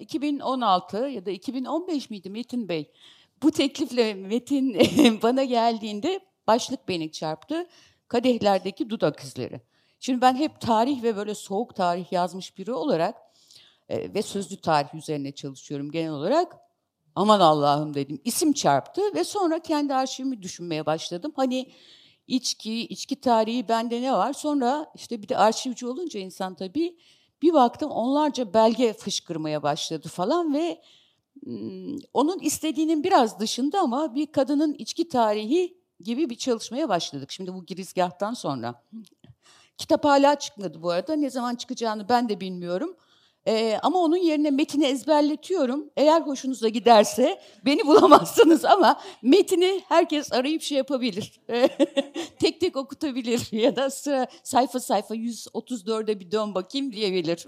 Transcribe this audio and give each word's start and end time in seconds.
2016 0.00 0.96
ya 0.96 1.26
da 1.26 1.30
2015 1.30 2.10
miydi 2.10 2.30
Metin 2.30 2.68
Bey? 2.68 2.92
Bu 3.42 3.50
teklifle 3.50 4.14
Metin 4.14 4.74
bana 5.22 5.44
geldiğinde 5.44 6.20
başlık 6.46 6.88
beni 6.88 7.12
çarptı. 7.12 7.66
Kadehlerdeki 8.08 8.90
dudak 8.90 9.20
izleri. 9.20 9.60
Şimdi 10.00 10.20
ben 10.20 10.36
hep 10.36 10.60
tarih 10.60 11.02
ve 11.02 11.16
böyle 11.16 11.34
soğuk 11.34 11.74
tarih 11.74 12.12
yazmış 12.12 12.58
biri 12.58 12.72
olarak 12.72 13.14
e, 13.88 14.14
ve 14.14 14.22
sözlü 14.22 14.60
tarih 14.60 14.94
üzerine 14.94 15.32
çalışıyorum 15.32 15.90
genel 15.90 16.10
olarak. 16.10 16.56
Aman 17.14 17.40
Allah'ım 17.40 17.94
dedim. 17.94 18.20
İsim 18.24 18.52
çarptı 18.52 19.02
ve 19.14 19.24
sonra 19.24 19.58
kendi 19.58 19.94
arşivimi 19.94 20.42
düşünmeye 20.42 20.86
başladım. 20.86 21.32
Hani 21.36 21.72
içki, 22.26 22.80
içki 22.86 23.20
tarihi 23.20 23.68
bende 23.68 24.02
ne 24.02 24.12
var? 24.12 24.32
Sonra 24.32 24.92
işte 24.94 25.22
bir 25.22 25.28
de 25.28 25.36
arşivci 25.36 25.86
olunca 25.86 26.20
insan 26.20 26.54
tabii 26.54 26.96
bir 27.42 27.52
baktım 27.52 27.90
onlarca 27.90 28.54
belge 28.54 28.92
fışkırmaya 28.92 29.62
başladı 29.62 30.08
falan 30.08 30.54
ve 30.54 30.82
onun 32.14 32.38
istediğinin 32.38 33.04
biraz 33.04 33.40
dışında 33.40 33.80
ama 33.80 34.14
bir 34.14 34.32
kadının 34.32 34.74
içki 34.74 35.08
tarihi 35.08 35.78
gibi 36.00 36.30
bir 36.30 36.36
çalışmaya 36.36 36.88
başladık. 36.88 37.32
Şimdi 37.32 37.54
bu 37.54 37.66
girizgahtan 37.66 38.34
sonra. 38.34 38.82
Kitap 39.78 40.04
hala 40.04 40.38
çıkmadı 40.38 40.82
bu 40.82 40.90
arada. 40.90 41.16
Ne 41.16 41.30
zaman 41.30 41.54
çıkacağını 41.54 42.08
ben 42.08 42.28
de 42.28 42.40
bilmiyorum. 42.40 42.96
Ee, 43.46 43.78
ama 43.82 43.98
onun 43.98 44.16
yerine 44.16 44.50
metini 44.50 44.84
ezberletiyorum. 44.86 45.90
Eğer 45.96 46.20
hoşunuza 46.20 46.68
giderse 46.68 47.40
beni 47.64 47.86
bulamazsınız 47.86 48.64
ama 48.64 49.00
metini 49.22 49.82
herkes 49.88 50.32
arayıp 50.32 50.62
şey 50.62 50.78
yapabilir. 50.78 51.40
tek 52.38 52.60
tek 52.60 52.76
okutabilir 52.76 53.48
ya 53.52 53.76
da 53.76 53.90
sıra 53.90 54.26
sayfa 54.42 54.80
sayfa 54.80 55.14
134'e 55.14 56.20
bir 56.20 56.30
dön 56.30 56.54
bakayım 56.54 56.92
diyebilir. 56.92 57.46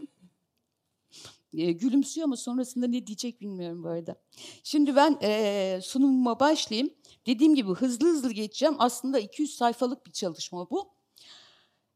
E, 1.54 1.72
gülümsüyor 1.72 2.24
ama 2.24 2.36
sonrasında 2.36 2.86
ne 2.86 3.06
diyecek 3.06 3.40
bilmiyorum 3.40 3.84
bu 3.84 3.88
arada. 3.88 4.16
Şimdi 4.62 4.96
ben 4.96 5.18
e, 5.22 5.80
sunumuma 5.82 6.40
başlayayım. 6.40 6.90
Dediğim 7.26 7.54
gibi 7.54 7.70
hızlı 7.72 8.08
hızlı 8.08 8.32
geçeceğim. 8.32 8.74
Aslında 8.78 9.18
200 9.18 9.54
sayfalık 9.56 10.06
bir 10.06 10.12
çalışma 10.12 10.70
bu. 10.70 10.90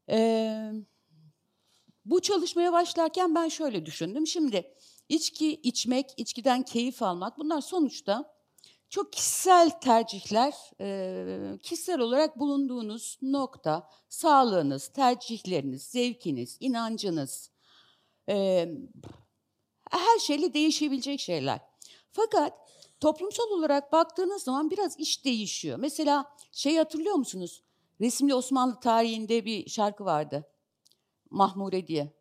Evet. 0.07 0.92
Bu 2.05 2.21
çalışmaya 2.21 2.73
başlarken 2.73 3.35
ben 3.35 3.47
şöyle 3.47 3.85
düşündüm. 3.85 4.27
Şimdi 4.27 4.73
içki 5.09 5.51
içmek, 5.53 6.13
içkiden 6.17 6.63
keyif 6.63 7.03
almak 7.03 7.37
bunlar 7.37 7.61
sonuçta 7.61 8.33
çok 8.89 9.13
kişisel 9.13 9.69
tercihler, 9.69 10.53
e, 10.81 11.57
kişisel 11.63 11.99
olarak 11.99 12.39
bulunduğunuz 12.39 13.17
nokta, 13.21 13.89
sağlığınız, 14.09 14.87
tercihleriniz, 14.87 15.83
zevkiniz, 15.83 16.57
inancınız, 16.59 17.49
e, 18.29 18.67
her 19.91 20.19
şeyle 20.19 20.53
değişebilecek 20.53 21.19
şeyler. 21.19 21.59
Fakat 22.11 22.53
toplumsal 22.99 23.49
olarak 23.49 23.91
baktığınız 23.91 24.43
zaman 24.43 24.71
biraz 24.71 24.99
iş 24.99 25.25
değişiyor. 25.25 25.77
Mesela 25.79 26.35
şey 26.51 26.77
hatırlıyor 26.77 27.15
musunuz? 27.15 27.63
Resimli 28.01 28.35
Osmanlı 28.35 28.79
tarihinde 28.79 29.45
bir 29.45 29.69
şarkı 29.69 30.05
vardı. 30.05 30.49
Mahmure 31.33 31.87
diye. 31.87 32.13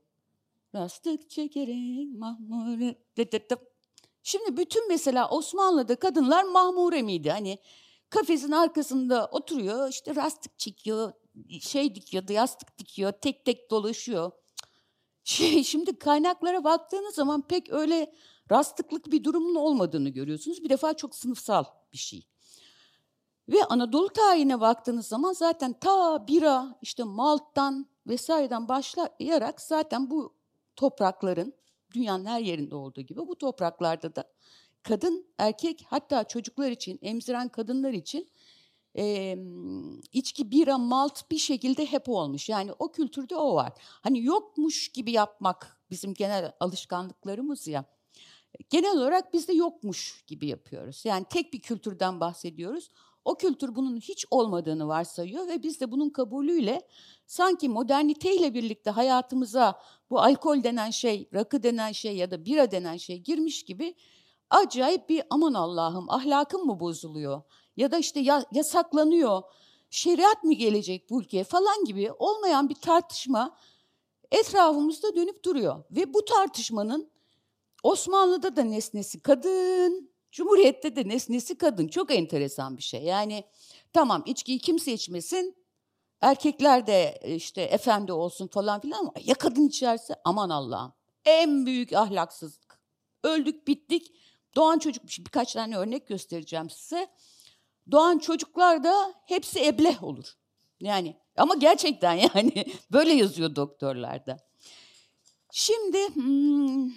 Rastık 0.74 1.30
çekerek 1.30 2.18
Mahmure. 2.18 2.98
Şimdi 4.22 4.56
bütün 4.56 4.88
mesela 4.88 5.28
Osmanlı'da 5.28 5.96
kadınlar 5.96 6.44
mahmure 6.44 7.02
miydi? 7.02 7.30
Hani 7.30 7.58
kafesin 8.10 8.52
arkasında 8.52 9.28
oturuyor, 9.32 9.88
işte 9.88 10.14
rastık 10.14 10.58
çekiyor, 10.58 11.12
şey 11.60 11.94
dikiyor, 11.94 12.28
yastık 12.28 12.78
dikiyor, 12.78 13.12
tek 13.12 13.44
tek 13.44 13.70
dolaşıyor. 13.70 14.30
Şey, 15.24 15.64
şimdi 15.64 15.98
kaynaklara 15.98 16.64
baktığınız 16.64 17.14
zaman 17.14 17.42
pek 17.42 17.72
öyle 17.72 18.14
rastlıklık 18.50 19.12
bir 19.12 19.24
durumun 19.24 19.54
olmadığını 19.54 20.08
görüyorsunuz. 20.08 20.64
Bir 20.64 20.68
defa 20.68 20.94
çok 20.94 21.14
sınıfsal 21.14 21.64
bir 21.92 21.98
şey. 21.98 22.26
Ve 23.48 23.64
Anadolu 23.64 24.08
tarihine 24.08 24.60
baktığınız 24.60 25.06
zaman 25.06 25.32
zaten 25.32 25.72
ta 25.72 26.26
bira, 26.28 26.78
işte 26.82 27.04
Malt'tan 27.04 27.91
vesaireden 28.06 28.68
başlayarak 28.68 29.60
zaten 29.60 30.10
bu 30.10 30.34
toprakların 30.76 31.54
dünyanın 31.94 32.24
her 32.24 32.40
yerinde 32.40 32.74
olduğu 32.74 33.00
gibi 33.00 33.20
bu 33.20 33.38
topraklarda 33.38 34.16
da 34.16 34.24
kadın, 34.82 35.26
erkek 35.38 35.84
hatta 35.86 36.24
çocuklar 36.24 36.70
için, 36.70 36.98
emziren 37.02 37.48
kadınlar 37.48 37.92
için 37.92 38.28
e, 38.96 39.36
içki, 40.12 40.50
bira, 40.50 40.78
malt 40.78 41.30
bir 41.30 41.38
şekilde 41.38 41.86
hep 41.86 42.08
olmuş. 42.08 42.48
Yani 42.48 42.72
o 42.78 42.92
kültürde 42.92 43.36
o 43.36 43.54
var. 43.54 43.72
Hani 43.78 44.24
yokmuş 44.24 44.88
gibi 44.88 45.12
yapmak 45.12 45.80
bizim 45.90 46.14
genel 46.14 46.52
alışkanlıklarımız 46.60 47.68
ya. 47.68 47.84
Genel 48.70 48.96
olarak 48.96 49.32
biz 49.32 49.48
de 49.48 49.52
yokmuş 49.52 50.24
gibi 50.26 50.46
yapıyoruz. 50.46 51.04
Yani 51.04 51.26
tek 51.30 51.52
bir 51.52 51.60
kültürden 51.60 52.20
bahsediyoruz. 52.20 52.90
O 53.24 53.34
kültür 53.34 53.74
bunun 53.74 53.96
hiç 53.96 54.26
olmadığını 54.30 54.88
varsayıyor 54.88 55.48
ve 55.48 55.62
biz 55.62 55.80
de 55.80 55.90
bunun 55.92 56.10
kabulüyle 56.10 56.88
sanki 57.26 57.68
moderniteyle 57.68 58.54
birlikte 58.54 58.90
hayatımıza 58.90 59.80
bu 60.10 60.20
alkol 60.20 60.62
denen 60.62 60.90
şey, 60.90 61.28
rakı 61.34 61.62
denen 61.62 61.92
şey 61.92 62.16
ya 62.16 62.30
da 62.30 62.44
bira 62.44 62.70
denen 62.70 62.96
şey 62.96 63.18
girmiş 63.18 63.62
gibi 63.62 63.94
acayip 64.50 65.08
bir 65.08 65.22
aman 65.30 65.54
Allah'ım 65.54 66.10
ahlakım 66.10 66.66
mı 66.66 66.80
bozuluyor? 66.80 67.42
Ya 67.76 67.90
da 67.90 67.98
işte 67.98 68.20
ya, 68.20 68.44
yasaklanıyor, 68.52 69.42
şeriat 69.90 70.44
mı 70.44 70.52
gelecek 70.52 71.10
bu 71.10 71.20
ülkeye 71.20 71.44
falan 71.44 71.84
gibi 71.84 72.12
olmayan 72.12 72.68
bir 72.68 72.74
tartışma 72.74 73.56
etrafımızda 74.30 75.16
dönüp 75.16 75.44
duruyor. 75.44 75.84
Ve 75.90 76.14
bu 76.14 76.24
tartışmanın 76.24 77.10
Osmanlı'da 77.82 78.56
da 78.56 78.62
nesnesi 78.62 79.20
kadın, 79.20 80.11
Cumhuriyette 80.32 80.96
de 80.96 81.08
nesnesi 81.08 81.58
kadın. 81.58 81.88
Çok 81.88 82.14
enteresan 82.14 82.76
bir 82.76 82.82
şey. 82.82 83.02
Yani 83.02 83.44
tamam 83.92 84.22
içkiyi 84.26 84.58
kimse 84.58 84.92
içmesin, 84.92 85.56
erkekler 86.20 86.86
de 86.86 87.20
işte 87.36 87.62
efendi 87.62 88.12
olsun 88.12 88.46
falan 88.46 88.80
filan 88.80 88.98
ama 88.98 89.12
ya 89.24 89.34
kadın 89.34 89.68
içerse 89.68 90.14
aman 90.24 90.50
Allah'ım. 90.50 90.92
En 91.24 91.66
büyük 91.66 91.92
ahlaksızlık. 91.92 92.80
Öldük 93.24 93.68
bittik. 93.68 94.12
Doğan 94.56 94.78
çocuk 94.78 95.04
birkaç 95.04 95.52
tane 95.52 95.76
örnek 95.76 96.08
göstereceğim 96.08 96.70
size. 96.70 97.08
Doğan 97.90 98.18
çocuklar 98.18 98.84
da 98.84 99.14
hepsi 99.26 99.66
ebleh 99.66 100.02
olur. 100.02 100.36
Yani 100.80 101.16
ama 101.36 101.54
gerçekten 101.54 102.12
yani 102.34 102.64
böyle 102.92 103.12
yazıyor 103.12 103.56
doktorlarda. 103.56 104.36
Şimdi 105.52 106.14
hmm, 106.14 106.90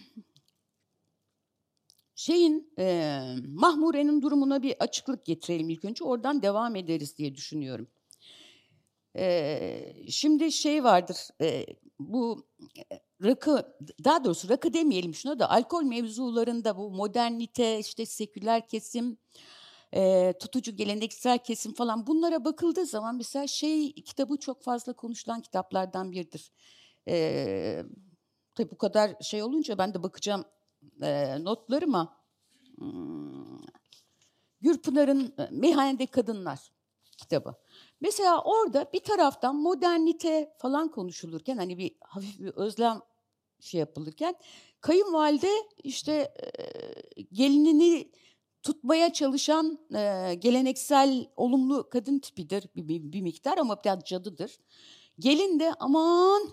şeyin 2.16 2.74
e, 2.80 3.20
Mahmure'nin 3.48 4.22
durumuna 4.22 4.64
bir 4.64 4.76
açıklık 4.80 5.26
getirelim 5.26 5.70
ilk 5.70 5.86
önce. 5.86 6.04
Oradan 6.04 6.42
devam 6.42 6.76
ederiz 6.76 7.18
diye 7.18 7.36
düşünüyorum. 7.36 7.88
E, 9.18 9.96
şimdi 10.10 10.52
şey 10.52 10.84
vardır. 10.84 11.18
E, 11.42 11.66
bu 12.00 12.48
rakı, 13.24 13.78
daha 14.04 14.24
doğrusu 14.24 14.50
rakı 14.50 14.74
demeyelim 14.74 15.14
şuna 15.16 15.40
da 15.40 15.50
alkol 15.50 15.84
mevzularında 15.84 16.78
bu 16.78 16.92
modernite, 16.92 17.80
işte 17.80 18.06
seküler 18.06 18.68
kesim, 18.68 19.18
e, 19.94 20.34
tutucu 20.40 20.76
geleneksel 20.76 21.38
kesim 21.38 21.74
falan 21.74 22.08
bunlara 22.08 22.46
bakıldığı 22.46 22.86
zaman 22.86 23.16
mesela 23.16 23.48
şey 23.48 23.94
kitabı 23.94 24.38
çok 24.38 24.64
fazla 24.64 24.94
konuşulan 24.94 25.42
kitaplardan 25.42 26.12
biridir. 26.12 26.52
E, 27.08 27.84
tabii 28.56 28.72
bu 28.72 28.78
kadar 28.78 29.16
şey 29.22 29.44
olunca 29.44 29.78
ben 29.78 29.94
de 29.94 30.04
bakacağım 30.04 30.46
e, 31.02 31.44
notlarıma 31.44 32.18
hmm, 32.78 33.62
Gürpınar'ın 34.62 35.36
Meyhanede 35.52 36.06
Kadınlar 36.06 36.72
kitabı. 37.18 37.56
Mesela 38.02 38.42
orada 38.42 38.90
bir 38.94 39.00
taraftan 39.00 39.56
modernite 39.56 40.56
falan 40.58 40.92
konuşulurken 40.92 41.58
hani 41.58 41.78
bir 41.78 41.92
hafif 42.02 42.40
bir 42.40 42.50
özlem 42.50 43.02
şey 43.60 43.80
yapılırken 43.80 44.36
kayınvalide 44.82 45.52
işte 45.84 46.34
e, 46.42 47.22
gelinini 47.22 48.12
tutmaya 48.64 49.14
çalışan 49.14 49.80
e, 49.96 50.34
geleneksel 50.36 51.28
olumlu 51.36 51.90
kadın 51.90 52.20
tipidir 52.20 52.70
bir, 52.76 52.88
bir, 52.88 53.14
bir 53.14 53.22
miktar 53.22 53.58
ama 53.58 53.84
biraz 53.86 54.04
cadıdır. 54.04 54.58
Gelin 55.20 55.60
de 55.60 55.74
aman 55.80 56.50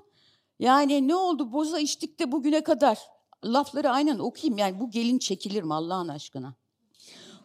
yani 0.59 1.09
ne 1.09 1.15
oldu 1.15 1.53
boza 1.53 1.79
içtik 1.79 2.19
de 2.19 2.33
bugüne 2.33 2.63
kadar 2.65 2.99
lafları 3.45 3.91
aynen 3.91 4.19
okuyayım. 4.19 4.59
Yani 4.59 4.81
bu 4.81 4.91
gelin 4.91 5.19
çekilir 5.19 5.63
mi 5.63 5.75
Allah'ın 5.75 6.09
aşkına? 6.09 6.55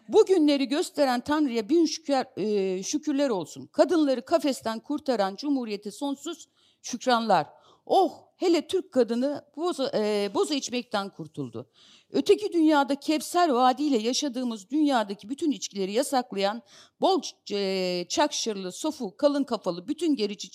Bu 0.08 0.26
günleri 0.26 0.68
gösteren 0.68 1.22
Tanrı'ya 1.22 1.70
bin 1.70 1.86
şükür, 1.86 2.38
e, 2.38 2.84
şükürler 2.84 3.30
olsun. 3.30 3.68
Kadınları 3.68 4.26
kafesten 4.26 4.80
kurtaran 4.80 5.36
Cumhuriyete 5.36 5.92
sonsuz 5.92 6.48
şükranlar. 6.82 7.48
Oh 7.86 8.28
hele 8.36 8.68
Türk 8.68 8.92
kadını 8.92 9.46
boza, 9.58 9.92
e, 9.94 10.32
boza 10.34 10.56
içmekten 10.56 11.10
kurtuldu. 11.10 11.70
Öteki 12.12 12.54
dünyada 12.54 12.96
Kevser 12.96 13.50
Vadi 13.50 13.84
ile 13.84 13.98
yaşadığımız 13.98 14.70
dünyadaki 14.70 15.30
bütün 15.30 15.52
içkileri 15.52 15.92
yasaklayan 15.92 16.62
bol 17.02 17.22
e, 17.52 18.06
çakşırlı, 18.10 18.72
sofu, 18.72 19.18
kalın 19.18 19.44
kafalı 19.44 19.88
bütün 19.88 20.16
gerici 20.16 20.50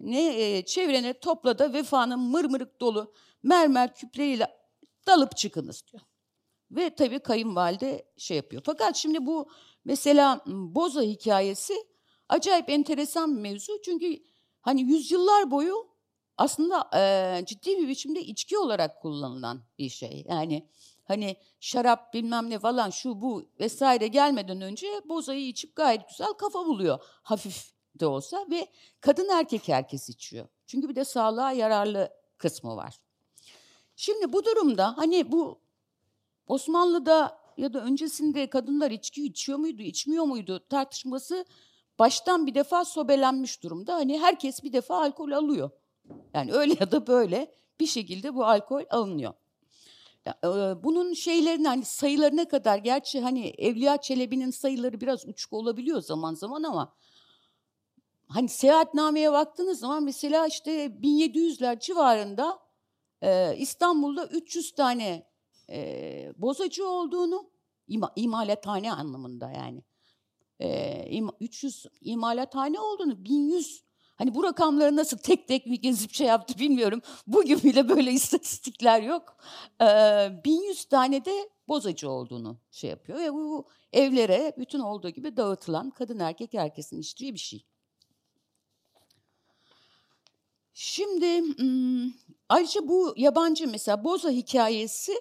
ne 0.00 0.40
e, 0.40 0.64
çevrene 0.64 1.12
topla 1.12 1.58
da 1.58 1.72
vefanın 1.72 2.20
mırmırık 2.20 2.80
dolu 2.80 3.12
mermer 3.42 3.94
küpleriyle 3.94 4.57
dalıp 5.08 5.36
çıkınız 5.36 5.84
diyor. 5.92 6.02
Ve 6.70 6.94
tabii 6.94 7.18
kayınvalide 7.18 8.04
şey 8.16 8.36
yapıyor. 8.36 8.62
Fakat 8.66 8.96
şimdi 8.96 9.26
bu 9.26 9.50
mesela 9.84 10.40
Boza 10.46 11.02
hikayesi 11.02 11.74
acayip 12.28 12.70
enteresan 12.70 13.36
bir 13.36 13.40
mevzu. 13.40 13.72
Çünkü 13.84 14.22
hani 14.60 14.82
yüzyıllar 14.82 15.50
boyu 15.50 15.88
aslında 16.36 16.90
e, 16.94 17.44
ciddi 17.46 17.78
bir 17.78 17.88
biçimde 17.88 18.20
içki 18.20 18.58
olarak 18.58 19.02
kullanılan 19.02 19.62
bir 19.78 19.88
şey. 19.88 20.24
Yani 20.28 20.68
hani 21.04 21.36
şarap 21.60 22.14
bilmem 22.14 22.50
ne 22.50 22.58
falan 22.58 22.90
şu 22.90 23.20
bu 23.20 23.50
vesaire 23.60 24.06
gelmeden 24.06 24.60
önce 24.60 24.86
bozayı 25.04 25.46
içip 25.48 25.76
gayet 25.76 26.08
güzel 26.08 26.32
kafa 26.32 26.66
buluyor. 26.66 26.98
Hafif 27.22 27.70
de 28.00 28.06
olsa 28.06 28.46
ve 28.50 28.66
kadın 29.00 29.28
erkek 29.28 29.68
herkes 29.68 30.08
içiyor. 30.08 30.48
Çünkü 30.66 30.88
bir 30.88 30.96
de 30.96 31.04
sağlığa 31.04 31.52
yararlı 31.52 32.10
kısmı 32.38 32.76
var. 32.76 32.98
Şimdi 34.00 34.32
bu 34.32 34.44
durumda 34.44 34.96
hani 34.96 35.32
bu 35.32 35.58
Osmanlı'da 36.46 37.38
ya 37.56 37.72
da 37.72 37.80
öncesinde 37.80 38.50
kadınlar 38.50 38.90
içki 38.90 39.24
içiyor 39.24 39.58
muydu, 39.58 39.82
içmiyor 39.82 40.24
muydu 40.24 40.64
tartışması 40.68 41.44
baştan 41.98 42.46
bir 42.46 42.54
defa 42.54 42.84
sobelenmiş 42.84 43.62
durumda. 43.62 43.94
Hani 43.94 44.20
herkes 44.20 44.62
bir 44.62 44.72
defa 44.72 45.00
alkol 45.00 45.30
alıyor. 45.30 45.70
Yani 46.34 46.52
öyle 46.52 46.76
ya 46.80 46.90
da 46.90 47.06
böyle 47.06 47.54
bir 47.80 47.86
şekilde 47.86 48.34
bu 48.34 48.44
alkol 48.44 48.82
alınıyor. 48.90 49.34
Bunun 50.84 51.12
şeylerini 51.12 51.68
hani 51.68 51.84
sayılarına 51.84 52.48
kadar 52.48 52.78
gerçi 52.78 53.20
hani 53.20 53.48
Evliya 53.48 53.96
Çelebi'nin 53.96 54.50
sayıları 54.50 55.00
biraz 55.00 55.26
uçuk 55.26 55.52
olabiliyor 55.52 56.00
zaman 56.00 56.34
zaman 56.34 56.62
ama 56.62 56.94
hani 58.28 58.48
seyahatnameye 58.48 59.32
baktığınız 59.32 59.78
zaman 59.78 60.02
mesela 60.02 60.46
işte 60.46 60.86
1700'ler 60.86 61.80
civarında 61.80 62.67
e, 63.22 63.56
İstanbul'da 63.56 64.26
300 64.26 64.72
tane 64.72 65.26
e, 65.70 66.32
bozacı 66.36 66.88
olduğunu 66.88 67.50
ima, 67.88 68.12
imalathane 68.16 68.92
anlamında 68.92 69.50
yani 69.50 69.82
e, 70.60 71.06
im, 71.10 71.28
300 71.40 71.86
imalathane 72.00 72.80
olduğunu 72.80 73.24
1100 73.24 73.88
Hani 74.18 74.34
bu 74.34 74.44
rakamları 74.44 74.96
nasıl 74.96 75.18
tek 75.18 75.48
tek 75.48 75.82
gezip 75.82 76.12
şey 76.12 76.26
yaptı 76.26 76.58
bilmiyorum. 76.58 77.02
Bugün 77.26 77.62
bile 77.62 77.88
böyle 77.88 78.12
istatistikler 78.12 79.02
yok. 79.02 79.36
Ee, 79.82 80.30
1100 80.44 80.84
tane 80.84 81.24
de 81.24 81.48
bozacı 81.68 82.10
olduğunu 82.10 82.60
şey 82.70 82.90
yapıyor. 82.90 83.18
Ve 83.18 83.32
bu 83.32 83.68
evlere 83.92 84.54
bütün 84.58 84.78
olduğu 84.78 85.10
gibi 85.10 85.36
dağıtılan 85.36 85.90
kadın 85.90 86.18
erkek 86.18 86.54
herkesin 86.54 87.00
içtiği 87.00 87.34
bir 87.34 87.38
şey. 87.38 87.64
Şimdi 90.72 91.42
ayrıca 92.48 92.88
bu 92.88 93.14
yabancı 93.16 93.68
mesela 93.68 94.04
Boza 94.04 94.30
hikayesi 94.30 95.12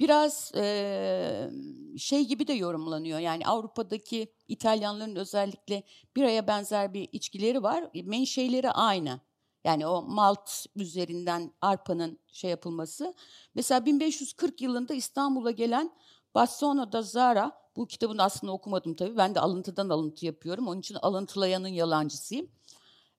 biraz 0.00 0.52
e, 0.54 1.50
şey 1.98 2.24
gibi 2.24 2.46
de 2.46 2.52
yorumlanıyor. 2.52 3.18
Yani 3.18 3.46
Avrupa'daki 3.46 4.32
İtalyanların 4.48 5.16
özellikle 5.16 5.82
biraya 6.16 6.46
benzer 6.46 6.94
bir 6.94 7.08
içkileri 7.12 7.62
var. 7.62 7.90
Menşeileri 8.04 8.70
aynı. 8.70 9.20
Yani 9.64 9.86
o 9.86 10.02
malt 10.02 10.50
üzerinden 10.76 11.52
arpanın 11.60 12.18
şey 12.32 12.50
yapılması. 12.50 13.14
Mesela 13.54 13.86
1540 13.86 14.60
yılında 14.60 14.94
İstanbul'a 14.94 15.50
gelen 15.50 15.90
Bassano 16.34 16.92
da 16.92 17.02
Zara, 17.02 17.52
bu 17.76 17.86
kitabını 17.86 18.22
aslında 18.22 18.52
okumadım 18.52 18.94
tabii. 18.94 19.16
Ben 19.16 19.34
de 19.34 19.40
alıntıdan 19.40 19.88
alıntı 19.88 20.26
yapıyorum. 20.26 20.68
Onun 20.68 20.80
için 20.80 20.94
alıntılayanın 20.94 21.68
yalancısıyım. 21.68 22.48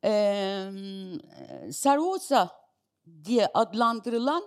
Ee, 0.04 0.72
Servosa 1.72 2.65
diye 3.26 3.48
adlandırılan 3.54 4.44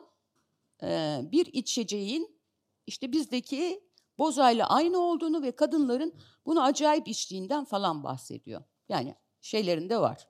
e, 0.83 1.21
bir 1.33 1.47
içeceğin 1.47 2.39
işte 2.87 3.13
bizdeki 3.13 3.81
bozayla 4.19 4.69
aynı 4.69 4.99
olduğunu 4.99 5.43
ve 5.43 5.57
kadınların 5.57 6.15
bunu 6.47 6.63
acayip 6.63 7.09
içtiğinden 7.09 7.65
falan 7.65 8.05
bahsediyor. 8.05 8.63
Yani 8.89 9.15
şeylerinde 9.41 10.01
var. 10.01 10.29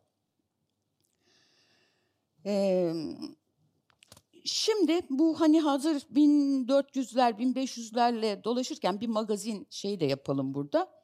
Ee, 2.46 2.92
şimdi 4.44 5.00
bu 5.10 5.40
hani 5.40 5.60
hazır 5.60 5.94
1400'ler 5.94 7.38
1500'lerle 7.38 8.44
dolaşırken 8.44 9.00
bir 9.00 9.08
magazin 9.08 9.66
şeyi 9.70 10.00
de 10.00 10.04
yapalım 10.04 10.54
burada. 10.54 10.98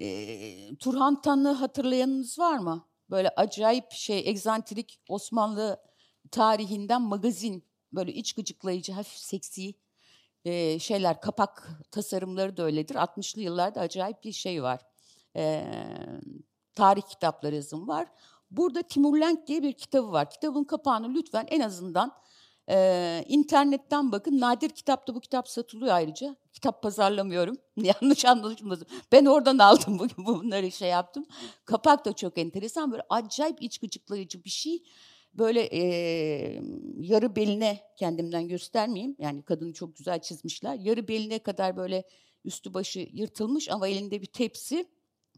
Ee, 0.00 0.76
Turhan 0.76 1.20
Tan'ı 1.20 1.52
hatırlayanınız 1.52 2.38
var 2.38 2.58
mı? 2.58 2.88
Böyle 3.10 3.28
acayip 3.28 3.92
şey 3.92 4.28
egzantrik 4.28 5.00
Osmanlı 5.08 5.80
tarihinden 6.30 7.02
magazin 7.02 7.64
böyle 7.92 8.12
iç 8.12 8.32
gıcıklayıcı 8.32 8.92
hafif 8.92 9.18
seksi 9.18 9.74
e, 10.44 10.78
şeyler 10.78 11.20
kapak 11.20 11.68
tasarımları 11.90 12.56
da 12.56 12.62
öyledir. 12.62 12.94
60'lı 12.94 13.40
yıllarda 13.40 13.80
acayip 13.80 14.24
bir 14.24 14.32
şey 14.32 14.62
var. 14.62 14.80
E, 15.36 15.66
tarih 16.74 17.02
kitapları 17.02 17.54
yazım 17.54 17.88
var. 17.88 18.08
Burada 18.50 18.82
Timur 18.82 19.20
Lenk 19.20 19.46
diye 19.46 19.62
bir 19.62 19.72
kitabı 19.72 20.12
var. 20.12 20.30
Kitabın 20.30 20.64
kapağını 20.64 21.14
lütfen 21.14 21.46
en 21.50 21.60
azından 21.60 22.12
e, 22.70 23.24
internetten 23.28 24.12
bakın. 24.12 24.40
Nadir 24.40 24.70
kitapta 24.70 25.14
bu 25.14 25.20
kitap 25.20 25.48
satılıyor 25.48 25.94
ayrıca. 25.94 26.36
Kitap 26.52 26.82
pazarlamıyorum. 26.82 27.56
Yanlış 27.76 28.24
anlaşılmasın. 28.24 28.86
Ben 29.12 29.26
oradan 29.26 29.58
aldım 29.58 29.98
bugün 29.98 30.26
bunları 30.26 30.72
şey 30.72 30.88
yaptım. 30.88 31.26
Kapak 31.64 32.04
da 32.04 32.12
çok 32.12 32.38
enteresan. 32.38 32.92
Böyle 32.92 33.02
acayip 33.08 33.62
iç 33.62 33.78
gıcıklayıcı 33.78 34.44
bir 34.44 34.50
şey 34.50 34.82
böyle 35.38 35.60
e, 35.72 35.82
yarı 37.00 37.36
beline 37.36 37.80
kendimden 37.96 38.48
göstermeyeyim. 38.48 39.16
Yani 39.18 39.42
kadını 39.42 39.72
çok 39.72 39.96
güzel 39.96 40.20
çizmişler. 40.20 40.74
Yarı 40.74 41.08
beline 41.08 41.38
kadar 41.38 41.76
böyle 41.76 42.04
üstü 42.44 42.74
başı 42.74 43.08
yırtılmış 43.12 43.70
ama 43.70 43.88
elinde 43.88 44.22
bir 44.22 44.26
tepsi 44.26 44.86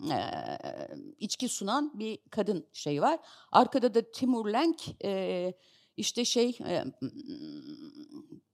e, 0.01 0.19
içki 1.19 1.49
sunan 1.49 1.99
bir 1.99 2.19
kadın 2.31 2.67
şey 2.73 3.03
var. 3.03 3.19
Arkada 3.53 3.95
da 3.95 4.11
Timur 4.11 4.53
Lenk 4.53 5.05
e, 5.05 5.53
işte 5.97 6.25
şey 6.25 6.59
e, 6.69 6.85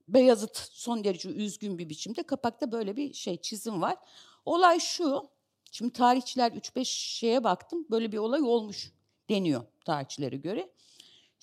Beyazıt 0.08 0.56
son 0.56 1.04
derece 1.04 1.28
üzgün 1.28 1.78
bir 1.78 1.88
biçimde 1.88 2.22
kapakta 2.22 2.72
böyle 2.72 2.96
bir 2.96 3.12
şey 3.12 3.36
çizim 3.36 3.82
var. 3.82 3.96
Olay 4.44 4.80
şu. 4.80 5.28
Şimdi 5.72 5.92
tarihçiler 5.92 6.52
3-5 6.52 6.84
şeye 6.84 7.44
baktım. 7.44 7.86
Böyle 7.90 8.12
bir 8.12 8.18
olay 8.18 8.42
olmuş 8.42 8.92
deniyor 9.28 9.64
tarihçilere 9.84 10.36
göre. 10.36 10.70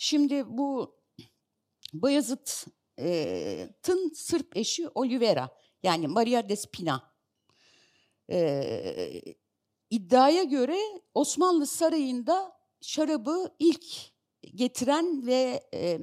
Şimdi 0.03 0.57
bu 0.57 0.95
Bayezid'in 1.93 2.73
Sırp 4.13 4.57
eşi 4.57 4.89
Olivera 4.89 5.49
yani 5.83 6.07
Maria 6.07 6.49
Despina 6.49 7.13
e, 8.31 9.21
iddiaya 9.89 10.43
göre 10.43 10.77
Osmanlı 11.13 11.67
Sarayı'nda 11.67 12.51
şarabı 12.81 13.55
ilk 13.59 13.85
getiren 14.55 15.25
ve 15.25 15.69
e, 15.73 15.99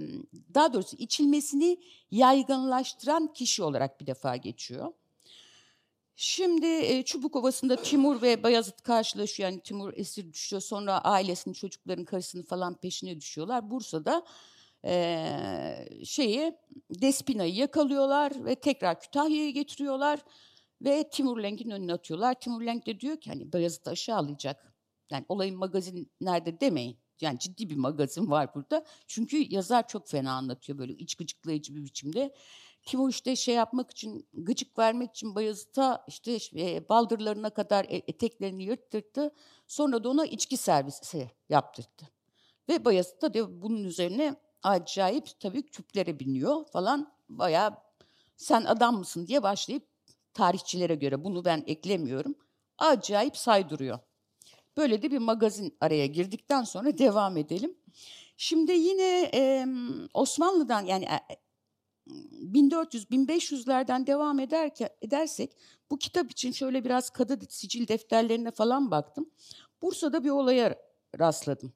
daha 0.54 0.72
doğrusu 0.72 0.96
içilmesini 0.96 1.82
yaygınlaştıran 2.10 3.32
kişi 3.32 3.62
olarak 3.62 4.00
bir 4.00 4.06
defa 4.06 4.36
geçiyor. 4.36 4.92
Şimdi 6.20 6.66
e, 6.66 7.02
Çubuk 7.02 7.36
Ovası'nda 7.36 7.76
Timur 7.76 8.22
ve 8.22 8.42
Bayazıt 8.42 8.82
karşılaşıyor. 8.82 9.50
Yani 9.50 9.60
Timur 9.60 9.92
esir 9.96 10.32
düşüyor. 10.32 10.62
Sonra 10.62 10.98
ailesini, 10.98 11.54
çocukların 11.54 12.04
karısını 12.04 12.42
falan 12.42 12.74
peşine 12.74 13.20
düşüyorlar. 13.20 13.70
Bursa'da 13.70 14.24
e, 14.84 15.88
şeyi 16.04 16.54
Despina'yı 16.90 17.54
yakalıyorlar 17.54 18.44
ve 18.44 18.54
tekrar 18.54 19.00
Kütahya'ya 19.00 19.50
getiriyorlar 19.50 20.20
ve 20.82 21.10
Timur 21.10 21.42
Lenk'in 21.42 21.70
önüne 21.70 21.92
atıyorlar. 21.92 22.34
Timur 22.40 22.62
Lenk 22.62 22.86
de 22.86 23.00
diyor 23.00 23.20
ki 23.20 23.30
hani 23.30 23.52
Bayazıt'ı 23.52 23.90
aşağılayacak. 23.90 24.74
Yani 25.10 25.24
olayın 25.28 25.56
magazin 25.56 26.10
nerede 26.20 26.60
demeyin. 26.60 26.98
Yani 27.20 27.38
ciddi 27.38 27.70
bir 27.70 27.76
magazin 27.76 28.30
var 28.30 28.54
burada. 28.54 28.84
Çünkü 29.06 29.54
yazar 29.54 29.88
çok 29.88 30.08
fena 30.08 30.32
anlatıyor 30.32 30.78
böyle 30.78 30.92
iç 30.92 31.14
gıcıklayıcı 31.14 31.76
bir 31.76 31.84
biçimde. 31.84 32.34
Kim 32.88 33.08
işte 33.08 33.36
şey 33.36 33.54
yapmak 33.54 33.90
için, 33.90 34.26
gıcık 34.34 34.78
vermek 34.78 35.10
için 35.10 35.34
Bayezid'e 35.34 35.98
işte 36.06 36.38
e, 36.56 36.88
baldırlarına 36.88 37.50
kadar 37.50 37.84
e, 37.84 37.96
eteklerini 37.96 38.64
yırttırdı. 38.64 39.34
Sonra 39.66 40.04
da 40.04 40.08
ona 40.08 40.26
içki 40.26 40.56
servisi 40.56 41.30
yaptırdı. 41.48 42.02
Ve 42.68 42.84
Bayezid 42.84 43.22
de 43.22 43.62
bunun 43.62 43.84
üzerine 43.84 44.34
acayip 44.62 45.40
tabii 45.40 45.62
küplere 45.62 46.20
biniyor 46.20 46.64
falan. 46.64 47.12
Bayağı 47.28 47.74
sen 48.36 48.64
adam 48.64 48.98
mısın 48.98 49.26
diye 49.26 49.42
başlayıp 49.42 49.86
tarihçilere 50.34 50.94
göre 50.94 51.24
bunu 51.24 51.44
ben 51.44 51.64
eklemiyorum. 51.66 52.34
Acayip 52.78 53.36
saydırıyor. 53.36 53.98
Böyle 54.76 55.02
de 55.02 55.10
bir 55.10 55.18
magazin 55.18 55.76
araya 55.80 56.06
girdikten 56.06 56.62
sonra 56.62 56.98
devam 56.98 57.36
edelim. 57.36 57.74
Şimdi 58.36 58.72
yine 58.72 59.30
e, 59.34 59.66
Osmanlı'dan 60.14 60.84
yani 60.84 61.06
1400-1500'lerden 62.08 64.06
devam 64.06 64.40
ederken, 64.40 64.88
edersek 65.02 65.56
bu 65.90 65.98
kitap 65.98 66.30
için 66.30 66.52
şöyle 66.52 66.84
biraz 66.84 67.10
kadı 67.10 67.38
sicil 67.48 67.88
defterlerine 67.88 68.50
falan 68.50 68.90
baktım. 68.90 69.30
Bursa'da 69.82 70.24
bir 70.24 70.30
olaya 70.30 70.78
rastladım. 71.18 71.72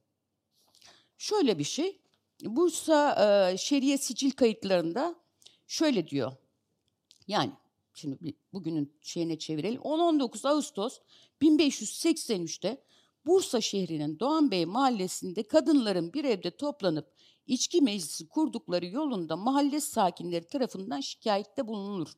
Şöyle 1.19 1.59
bir 1.59 1.65
şey. 1.65 2.01
Bursa 2.45 3.17
e, 3.53 3.57
şeriye 3.57 3.99
sicil 3.99 4.31
kayıtlarında 4.31 5.15
şöyle 5.67 6.09
diyor. 6.09 6.33
Yani 7.27 7.53
şimdi 7.95 8.35
bugünün 8.53 8.93
şeyine 9.01 9.39
çevirelim. 9.39 9.81
10-19 9.81 10.49
Ağustos 10.49 10.99
1583'te 11.43 12.83
Bursa 13.27 13.61
şehrinin 13.61 14.19
Doğanbey 14.19 14.67
mahallesinde 14.67 15.43
kadınların 15.43 16.13
bir 16.13 16.25
evde 16.25 16.57
toplanıp 16.57 17.13
içki 17.47 17.81
meclisi 17.83 18.29
kurdukları 18.29 18.87
yolunda 18.87 19.37
mahalle 19.37 19.81
sakinleri 19.81 20.47
tarafından 20.47 21.01
şikayette 21.01 21.67
bulunulur. 21.67 22.13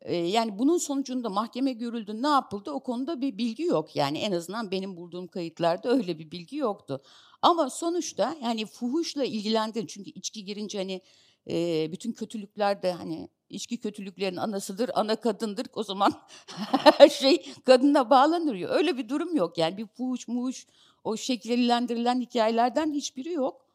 Ee, 0.00 0.16
yani 0.16 0.58
bunun 0.58 0.78
sonucunda 0.78 1.28
mahkeme 1.28 1.72
görüldü, 1.72 2.22
ne 2.22 2.28
yapıldı 2.28 2.70
o 2.70 2.82
konuda 2.82 3.20
bir 3.20 3.38
bilgi 3.38 3.62
yok. 3.62 3.96
Yani 3.96 4.18
en 4.18 4.32
azından 4.32 4.70
benim 4.70 4.96
bulduğum 4.96 5.26
kayıtlarda 5.26 5.88
öyle 5.88 6.18
bir 6.18 6.30
bilgi 6.30 6.56
yoktu. 6.56 7.02
Ama 7.42 7.70
sonuçta 7.70 8.36
yani 8.42 8.66
fuhuşla 8.66 9.24
ilgilendirin 9.24 9.86
çünkü 9.86 10.10
içki 10.10 10.44
girince 10.44 10.78
hani 10.78 11.02
e, 11.50 11.88
bütün 11.92 12.12
kötülükler 12.12 12.82
de 12.82 12.92
hani 12.92 13.28
içki 13.50 13.80
kötülüklerin 13.80 14.36
anasıdır, 14.36 14.90
ana 14.94 15.16
kadındır. 15.16 15.66
O 15.74 15.82
zaman 15.82 16.12
her 16.98 17.08
şey 17.08 17.54
kadına 17.64 18.10
bağlanır. 18.10 18.68
Öyle 18.68 18.98
bir 18.98 19.08
durum 19.08 19.36
yok. 19.36 19.58
Yani 19.58 19.76
bir 19.76 19.86
fuhuş 19.86 20.28
muhuş 20.28 20.66
o 21.04 21.16
şekillendirilen 21.16 22.20
hikayelerden 22.20 22.92
hiçbiri 22.92 23.32
yok. 23.32 23.66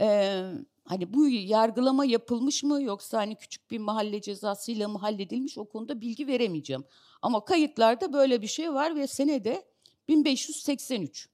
Ee, 0.00 0.42
hani 0.84 1.14
bu 1.14 1.28
yargılama 1.28 2.04
yapılmış 2.04 2.62
mı 2.62 2.82
yoksa 2.82 3.18
hani 3.18 3.36
küçük 3.36 3.70
bir 3.70 3.78
mahalle 3.78 4.20
cezasıyla 4.20 4.88
mı 4.88 4.98
halledilmiş 4.98 5.58
o 5.58 5.64
konuda 5.64 6.00
bilgi 6.00 6.26
veremeyeceğim. 6.26 6.84
Ama 7.22 7.44
kayıtlarda 7.44 8.12
böyle 8.12 8.42
bir 8.42 8.46
şey 8.46 8.72
var 8.72 8.96
ve 8.96 9.06
senede 9.06 9.64
1583. 10.08 11.28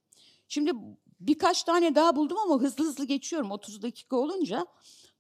Şimdi 0.48 0.72
birkaç 1.20 1.62
tane 1.62 1.94
daha 1.94 2.16
buldum 2.16 2.38
ama 2.38 2.60
hızlı 2.60 2.84
hızlı 2.84 3.04
geçiyorum 3.04 3.50
30 3.50 3.82
dakika 3.82 4.16
olunca. 4.16 4.66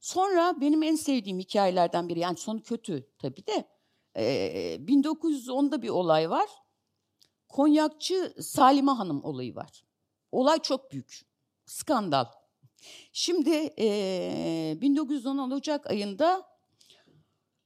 Sonra 0.00 0.60
benim 0.60 0.82
en 0.82 0.94
sevdiğim 0.94 1.38
hikayelerden 1.38 2.08
biri 2.08 2.18
yani 2.18 2.36
sonu 2.36 2.62
kötü 2.62 3.10
tabii 3.18 3.46
de 3.46 3.68
e, 4.16 4.76
1910'da 4.76 5.82
bir 5.82 5.88
olay 5.88 6.30
var. 6.30 6.48
Konyakçı 7.48 8.34
Salime 8.40 8.90
Hanım 8.90 9.24
olayı 9.24 9.54
var. 9.54 9.84
Olay 10.32 10.58
çok 10.62 10.92
büyük. 10.92 11.26
Skandal. 11.66 12.24
Şimdi 13.12 13.74
e, 13.78 14.78
1910 14.80 15.50
Ocak 15.50 15.90
ayında 15.90 16.48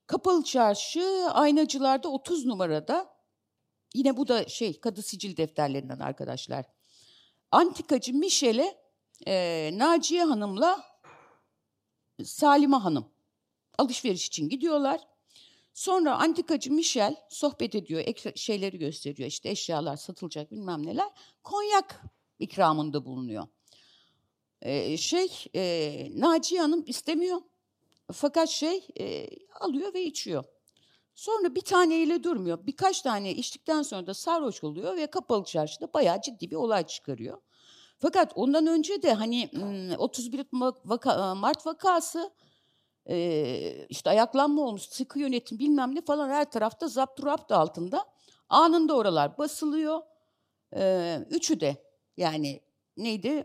Kapalı 0.06 0.44
Çarşı 0.44 1.26
Aynacılar'da 1.30 2.08
30 2.08 2.46
numarada 2.46 3.16
yine 3.94 4.16
bu 4.16 4.28
da 4.28 4.48
şey 4.48 4.80
kadı 4.80 5.02
sicil 5.02 5.36
defterlerinden 5.36 5.98
arkadaşlar. 5.98 6.64
Antikacı 7.50 8.14
Mişel'e 8.14 8.82
e, 9.26 9.70
Naciye 9.74 10.24
Hanım'la 10.24 10.91
Salime 12.24 12.76
Hanım 12.76 13.06
alışveriş 13.78 14.26
için 14.26 14.48
gidiyorlar. 14.48 15.00
Sonra 15.74 16.16
antikacı 16.16 16.72
Michel 16.72 17.16
sohbet 17.28 17.74
ediyor, 17.74 18.04
şeyleri 18.34 18.78
gösteriyor. 18.78 19.28
İşte 19.28 19.50
eşyalar 19.50 19.96
satılacak 19.96 20.50
bilmem 20.50 20.86
neler. 20.86 21.08
Konyak 21.42 22.02
ikramında 22.38 23.04
bulunuyor. 23.04 23.46
Ee, 24.62 24.96
şey, 24.96 25.28
e, 25.54 26.08
Naciye 26.14 26.60
Hanım 26.60 26.84
istemiyor. 26.86 27.40
Fakat 28.12 28.48
şey 28.48 28.88
e, 29.00 29.28
alıyor 29.60 29.94
ve 29.94 30.04
içiyor. 30.04 30.44
Sonra 31.14 31.54
bir 31.54 31.60
taneyle 31.60 32.22
durmuyor. 32.22 32.66
Birkaç 32.66 33.02
tane 33.02 33.34
içtikten 33.34 33.82
sonra 33.82 34.06
da 34.06 34.14
sarhoş 34.14 34.64
oluyor 34.64 34.96
ve 34.96 35.06
kapalı 35.06 35.44
çarşıda 35.44 35.92
bayağı 35.92 36.20
ciddi 36.20 36.50
bir 36.50 36.56
olay 36.56 36.86
çıkarıyor. 36.86 37.38
Fakat 38.02 38.32
ondan 38.34 38.66
önce 38.66 39.02
de 39.02 39.14
hani 39.14 39.50
31 39.98 40.46
vaka, 40.84 41.34
Mart 41.34 41.66
vakası 41.66 42.30
işte 43.88 44.10
ayaklanma 44.10 44.62
olmuş, 44.62 44.82
sıkı 44.82 45.18
yönetim 45.18 45.58
bilmem 45.58 45.94
ne 45.94 46.00
falan 46.00 46.28
her 46.28 46.50
tarafta 46.50 46.88
zapturapt 46.88 47.52
altında. 47.52 48.04
Anında 48.48 48.96
oralar 48.96 49.38
basılıyor. 49.38 50.02
Üçü 51.30 51.60
de 51.60 51.76
yani 52.16 52.60
neydi? 52.96 53.44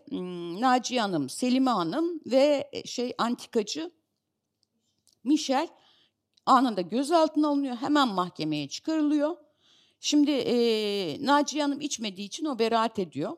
Naciye 0.61 1.01
Hanım, 1.01 1.29
Selime 1.29 1.71
Hanım 1.71 2.21
ve 2.25 2.71
şey 2.85 3.13
antikacı 3.17 3.91
Michel 5.23 5.67
anında 6.45 6.81
gözaltına 6.81 7.47
alınıyor. 7.47 7.75
Hemen 7.75 8.07
mahkemeye 8.07 8.69
çıkarılıyor. 8.69 9.35
Şimdi 9.99 10.31
e, 10.31 10.55
Naciye 11.25 11.63
Hanım 11.63 11.81
içmediği 11.81 12.27
için 12.27 12.45
o 12.45 12.59
beraat 12.59 12.99
ediyor. 12.99 13.37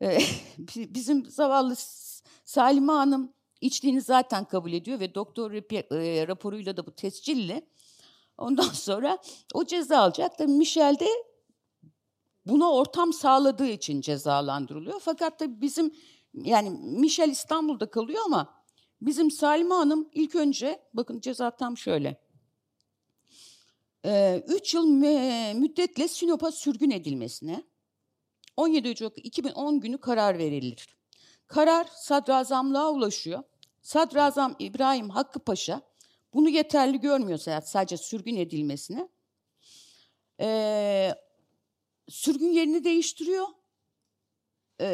bizim 0.76 1.26
zavallı 1.26 1.74
Salime 2.44 2.92
Hanım 2.92 3.32
içtiğini 3.60 4.00
zaten 4.00 4.44
kabul 4.44 4.72
ediyor 4.72 5.00
ve 5.00 5.14
doktor 5.14 5.52
raporuyla 6.28 6.76
da 6.76 6.86
bu 6.86 6.92
tescilli. 6.92 7.66
Ondan 8.38 8.68
sonra 8.72 9.18
o 9.54 9.64
ceza 9.64 9.98
alacak 9.98 10.38
da 10.38 10.46
Michel 10.46 10.96
de 11.00 11.08
buna 12.46 12.72
ortam 12.72 13.12
sağladığı 13.12 13.68
için 13.68 14.00
cezalandırılıyor. 14.00 15.00
Fakat 15.00 15.40
da 15.40 15.60
bizim 15.60 15.94
yani 16.34 16.70
Michel 16.70 17.30
İstanbul'da 17.30 17.90
kalıyor 17.90 18.22
ama 18.26 18.54
bizim 19.00 19.30
Salime 19.30 19.74
Hanım 19.74 20.08
ilk 20.12 20.34
önce 20.34 20.82
bakın 20.94 21.20
ceza 21.20 21.50
tam 21.50 21.76
şöyle. 21.76 22.26
Üç 24.48 24.74
yıl 24.74 24.86
müddetle 25.54 26.08
Sinop'a 26.08 26.52
sürgün 26.52 26.90
edilmesine, 26.90 27.64
17 28.56 28.90
Ocak 28.90 29.26
2010 29.26 29.80
günü 29.80 29.98
karar 29.98 30.38
verilir. 30.38 30.96
Karar 31.46 31.86
sadrazamlığa 31.94 32.92
ulaşıyor. 32.92 33.42
Sadrazam 33.82 34.56
İbrahim 34.58 35.10
Hakkı 35.10 35.40
Paşa 35.40 35.82
bunu 36.34 36.48
yeterli 36.48 37.00
görmüyorsa 37.00 37.60
sadece 37.60 37.96
sürgün 37.96 38.36
edilmesine 38.36 39.08
e, 40.40 41.14
sürgün 42.08 42.52
yerini 42.52 42.84
değiştiriyor 42.84 43.46
e, 44.80 44.88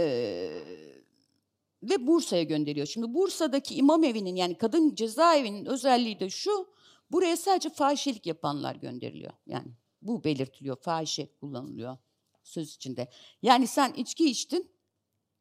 ve 1.83 2.07
Bursa'ya 2.07 2.43
gönderiyor. 2.43 2.87
Şimdi 2.87 3.15
Bursa'daki 3.15 3.75
imam 3.75 4.05
evinin 4.05 4.37
yani 4.37 4.59
kadın 4.59 4.95
cezaevinin 4.95 5.65
özelliği 5.65 6.21
de 6.21 6.31
şu 6.31 6.69
buraya 7.11 7.37
sadece 7.37 7.71
fahişelik 7.71 8.27
yapanlar 8.27 8.75
gönderiliyor. 8.75 9.33
Yani 9.47 9.69
bu 10.03 10.25
belirtiliyor 10.25 10.77
fahişe 10.77 11.27
kullanılıyor 11.41 11.97
söz 12.43 12.75
içinde. 12.75 13.09
Yani 13.43 13.67
sen 13.67 13.93
içki 13.93 14.31
içtin, 14.31 14.71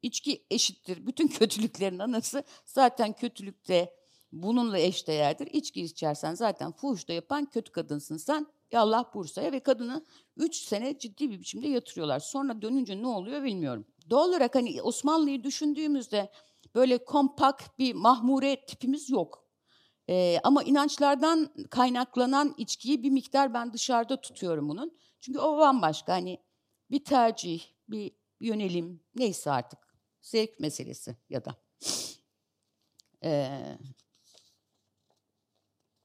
içki 0.01 0.46
eşittir. 0.51 1.08
Bütün 1.08 1.27
kötülüklerin 1.39 2.00
anası 2.00 2.43
zaten 2.65 3.13
kötülükte 3.13 3.93
bununla 4.31 4.79
eşdeğerdir. 4.79 5.48
İçki 5.48 5.81
içersen 5.81 6.34
zaten 6.34 6.72
fuhuşta 6.72 7.13
yapan 7.13 7.46
kötü 7.46 7.72
kadınsın 7.72 8.17
sen. 8.17 8.48
Allah 8.74 9.12
Bursa'ya 9.13 9.51
ve 9.51 9.60
kadını 9.60 10.05
3 10.38 10.55
sene 10.55 11.00
ciddi 11.00 11.29
bir 11.29 11.39
biçimde 11.39 11.67
yatırıyorlar. 11.67 12.20
Sonra 12.20 12.62
dönünce 12.62 13.01
ne 13.01 13.08
oluyor 13.08 13.43
bilmiyorum. 13.43 13.86
Doğal 14.10 14.29
olarak 14.29 14.55
hani 14.55 14.81
Osmanlı'yı 14.81 15.43
düşündüğümüzde 15.43 16.31
böyle 16.75 17.05
kompakt 17.05 17.79
bir 17.79 17.93
mahmure 17.93 18.65
tipimiz 18.65 19.10
yok. 19.10 19.48
Ee, 20.10 20.39
ama 20.43 20.63
inançlardan 20.63 21.53
kaynaklanan 21.70 22.53
içkiyi 22.58 23.03
bir 23.03 23.10
miktar 23.10 23.53
ben 23.53 23.74
dışarıda 23.74 24.22
tutuyorum 24.22 24.70
bunun. 24.70 24.98
Çünkü 25.22 25.39
o 25.39 25.58
bambaşka 25.58 26.13
hani 26.13 26.38
bir 26.91 27.03
tercih, 27.03 27.62
bir 27.88 28.12
yönelim 28.39 29.03
neyse 29.15 29.51
artık 29.51 29.79
zevk 30.21 30.60
meselesi 30.60 31.15
ya 31.29 31.45
da. 31.45 31.55
Ee, 33.24 33.77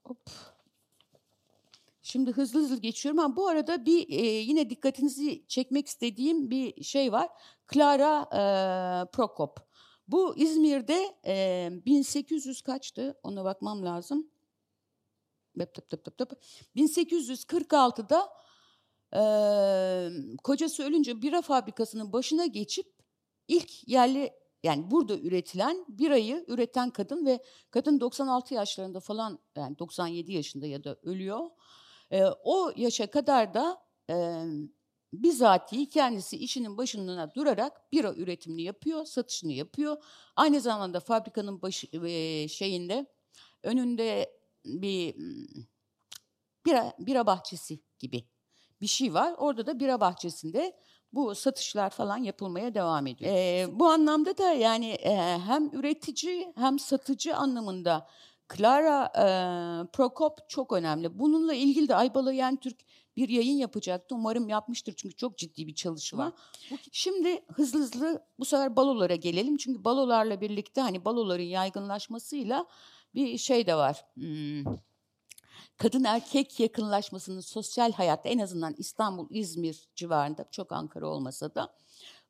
hop. 0.03 0.29
Şimdi 2.01 2.31
hızlı 2.31 2.59
hızlı 2.59 2.77
geçiyorum 2.77 3.19
ama 3.19 3.35
bu 3.35 3.47
arada 3.47 3.85
bir 3.85 4.09
e, 4.09 4.25
yine 4.25 4.69
dikkatinizi 4.69 5.47
çekmek 5.47 5.87
istediğim 5.87 6.49
bir 6.49 6.83
şey 6.83 7.11
var. 7.11 7.29
Clara 7.73 8.21
e, 8.21 8.41
Prokop. 9.11 9.67
Bu 10.07 10.37
İzmir'de 10.37 11.15
e, 11.25 11.69
1800 11.85 12.61
kaçtı? 12.61 13.19
Ona 13.23 13.43
bakmam 13.43 13.85
lazım. 13.85 14.31
1846'da 16.75 18.29
ee, 19.15 20.09
kocası 20.43 20.83
ölünce 20.83 21.21
bira 21.21 21.41
fabrikasının 21.41 22.13
başına 22.13 22.45
geçip 22.45 22.85
ilk 23.47 23.87
yerli 23.87 24.33
yani 24.63 24.91
burada 24.91 25.17
üretilen 25.17 25.85
birayı 25.87 26.45
üreten 26.47 26.89
kadın 26.89 27.25
ve 27.25 27.43
kadın 27.71 27.99
96 27.99 28.53
yaşlarında 28.53 28.99
falan 28.99 29.39
yani 29.55 29.79
97 29.79 30.33
yaşında 30.33 30.67
ya 30.67 30.83
da 30.83 30.97
ölüyor. 31.03 31.49
Ee, 32.11 32.23
o 32.43 32.71
yaşa 32.75 33.07
kadar 33.07 33.53
da 33.53 33.81
e, 34.09 34.43
bizatihi 35.13 35.89
kendisi 35.89 36.37
işinin 36.37 36.77
başında 36.77 37.31
durarak 37.35 37.91
bira 37.91 38.13
üretimini 38.13 38.61
yapıyor, 38.61 39.05
satışını 39.05 39.51
yapıyor. 39.51 40.03
Aynı 40.35 40.61
zamanda 40.61 40.99
fabrikanın 40.99 41.61
başı, 41.61 41.87
e, 42.07 42.47
şeyinde 42.47 43.05
önünde 43.63 44.37
bir 44.65 45.15
bira, 46.65 46.93
bira 46.99 47.25
bahçesi 47.25 47.79
gibi 47.99 48.23
bir 48.81 48.87
şey 48.87 49.13
var. 49.13 49.35
Orada 49.37 49.67
da 49.67 49.79
bira 49.79 49.99
bahçesinde 49.99 50.73
bu 51.13 51.35
satışlar 51.35 51.89
falan 51.89 52.17
yapılmaya 52.17 52.73
devam 52.73 53.07
ediyor. 53.07 53.31
Ee, 53.33 53.67
bu 53.79 53.87
anlamda 53.87 54.37
da 54.37 54.53
yani 54.53 54.89
e, 54.89 55.37
hem 55.45 55.69
üretici 55.73 56.53
hem 56.55 56.79
satıcı 56.79 57.35
anlamında 57.35 58.07
Clara 58.55 59.05
e, 59.05 59.23
Prokop 59.93 60.49
çok 60.49 60.73
önemli. 60.73 61.19
Bununla 61.19 61.53
ilgili 61.53 61.87
de 61.87 61.95
Aybalı 61.95 62.33
Yentürk 62.33 62.79
bir 63.17 63.29
yayın 63.29 63.57
yapacaktı. 63.57 64.15
Umarım 64.15 64.49
yapmıştır 64.49 64.93
çünkü 64.97 65.15
çok 65.15 65.37
ciddi 65.37 65.67
bir 65.67 65.75
çalışma. 65.75 66.33
Şimdi 66.91 67.45
hızlı 67.47 67.79
hızlı 67.79 68.25
bu 68.39 68.45
sefer 68.45 68.75
balolara 68.75 69.15
gelelim. 69.15 69.57
Çünkü 69.57 69.83
balolarla 69.83 70.41
birlikte 70.41 70.81
hani 70.81 71.05
baloların 71.05 71.43
yaygınlaşmasıyla 71.43 72.65
bir 73.15 73.37
şey 73.37 73.67
de 73.67 73.75
var. 73.75 74.05
Hmm. 74.13 74.63
Kadın 75.77 76.03
erkek 76.03 76.59
yakınlaşmasının 76.59 77.39
sosyal 77.39 77.91
hayatta 77.91 78.29
en 78.29 78.39
azından 78.39 78.75
İstanbul, 78.77 79.27
İzmir 79.29 79.89
civarında 79.95 80.45
çok 80.51 80.71
Ankara 80.71 81.07
olmasa 81.07 81.55
da 81.55 81.75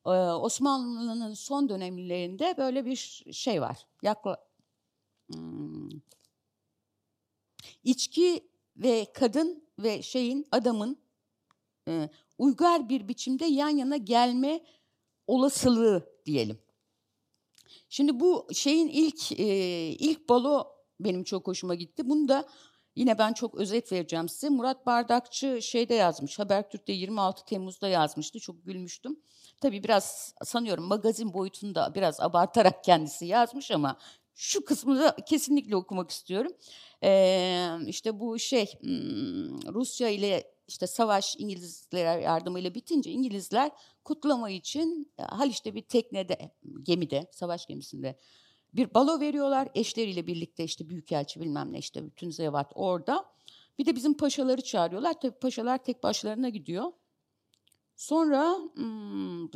e, 0.06 0.10
Osmanlı'nın 0.32 1.34
son 1.34 1.68
dönemlerinde 1.68 2.54
böyle 2.58 2.84
bir 2.84 3.24
şey 3.32 3.60
var. 3.60 3.86
Yakla, 4.02 4.36
hmm. 5.32 5.88
İçki 7.84 8.48
ve 8.76 9.12
kadın 9.14 9.68
ve 9.78 10.02
şeyin 10.02 10.46
adamın 10.52 10.98
e, 11.88 12.10
uygar 12.38 12.88
bir 12.88 13.08
biçimde 13.08 13.44
yan 13.44 13.68
yana 13.68 13.96
gelme 13.96 14.64
olasılığı 15.26 16.10
diyelim. 16.26 16.58
Şimdi 17.88 18.20
bu 18.20 18.48
şeyin 18.52 18.88
ilk 18.88 19.32
e, 19.32 19.46
ilk 19.90 20.28
balo 20.28 20.66
benim 21.00 21.24
çok 21.24 21.46
hoşuma 21.46 21.74
gitti. 21.74 22.08
Bunu 22.08 22.28
da 22.28 22.48
yine 22.98 23.18
ben 23.18 23.32
çok 23.32 23.54
özet 23.54 23.92
vereceğim 23.92 24.28
size. 24.28 24.48
Murat 24.48 24.86
Bardakçı 24.86 25.62
şeyde 25.62 25.94
yazmış. 25.94 26.38
Habertürk'te 26.38 26.92
26 26.92 27.44
Temmuz'da 27.44 27.88
yazmıştı. 27.88 28.40
Çok 28.40 28.64
gülmüştüm. 28.64 29.20
Tabii 29.60 29.84
biraz 29.84 30.34
sanıyorum 30.44 30.84
magazin 30.84 31.34
boyutunda 31.34 31.94
biraz 31.94 32.20
abartarak 32.20 32.84
kendisi 32.84 33.26
yazmış 33.26 33.70
ama 33.70 33.98
şu 34.34 34.64
kısmını 34.64 35.00
da 35.00 35.16
kesinlikle 35.26 35.76
okumak 35.76 36.10
istiyorum. 36.10 36.52
Ee, 37.04 37.68
işte 37.86 38.20
bu 38.20 38.38
şey 38.38 38.78
Rusya 39.74 40.08
ile 40.08 40.52
işte 40.68 40.86
savaş 40.86 41.36
İngilizler 41.38 42.18
yardımıyla 42.18 42.74
bitince 42.74 43.10
İngilizler 43.10 43.70
kutlama 44.04 44.50
için 44.50 45.12
Haliç'te 45.18 45.74
bir 45.74 45.82
teknede, 45.82 46.50
gemide, 46.82 47.26
savaş 47.32 47.66
gemisinde 47.66 48.18
bir 48.74 48.94
balo 48.94 49.20
veriyorlar. 49.20 49.68
Eşleriyle 49.74 50.26
birlikte 50.26 50.64
işte 50.64 50.88
büyükelçi 50.88 51.40
bilmem 51.40 51.72
ne 51.72 51.78
işte 51.78 52.06
bütün 52.06 52.30
zevat 52.30 52.72
orada. 52.74 53.24
Bir 53.78 53.86
de 53.86 53.96
bizim 53.96 54.14
paşaları 54.14 54.62
çağırıyorlar. 54.62 55.20
Tabii 55.20 55.38
paşalar 55.38 55.78
tek 55.78 56.02
başlarına 56.02 56.48
gidiyor. 56.48 56.92
Sonra 57.96 58.58
hmm, 58.74 59.48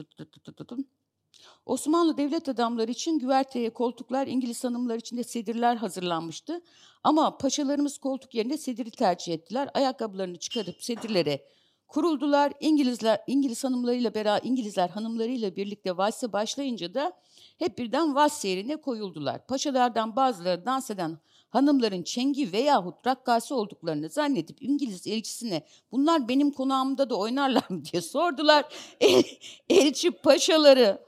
Osmanlı 1.67 2.17
devlet 2.17 2.49
adamları 2.49 2.91
için 2.91 3.19
güverteye 3.19 3.71
koltuklar, 3.71 4.27
İngiliz 4.27 4.65
hanımlar 4.65 4.97
için 4.97 5.17
de 5.17 5.25
sedirler 5.25 5.77
hazırlanmıştı. 5.77 6.63
Ama 7.05 7.39
paşalarımız 7.39 7.99
koltuk 7.99 8.35
yerine 8.35 8.59
sediri 8.59 8.91
tercih 8.91 9.35
ettiler. 9.35 9.71
Ayakkabılarını 9.75 10.37
çıkarıp 10.37 10.85
sedirlere 10.85 11.47
kuruldular. 11.93 12.53
İngilizler 12.61 13.21
İngiliz 13.27 13.65
hanımlarıyla 13.65 14.15
beraber 14.15 14.41
İngilizler 14.45 14.89
hanımlarıyla 14.89 15.57
birlikte 15.57 15.97
valse 15.97 16.33
başlayınca 16.33 16.95
da 16.95 17.13
hep 17.59 17.79
birden 17.79 18.15
vals 18.15 18.45
yerine 18.45 18.77
koyuldular. 18.77 19.47
Paşalardan 19.47 20.17
bazıları 20.17 20.67
dans 20.67 20.91
eden 20.91 21.19
hanımların 21.51 22.03
çengi 22.03 22.53
veyahut 22.53 23.07
rakkası 23.07 23.55
olduklarını 23.55 24.09
zannedip 24.09 24.63
İngiliz 24.63 25.07
elçisine 25.07 25.67
bunlar 25.93 26.29
benim 26.29 26.51
konağımda 26.51 27.11
da 27.11 27.17
oynarlar 27.17 27.65
mı 27.69 27.85
diye 27.85 28.03
sordular. 28.03 28.65
El, 29.01 29.23
elçi 29.69 30.11
paşaları 30.11 30.99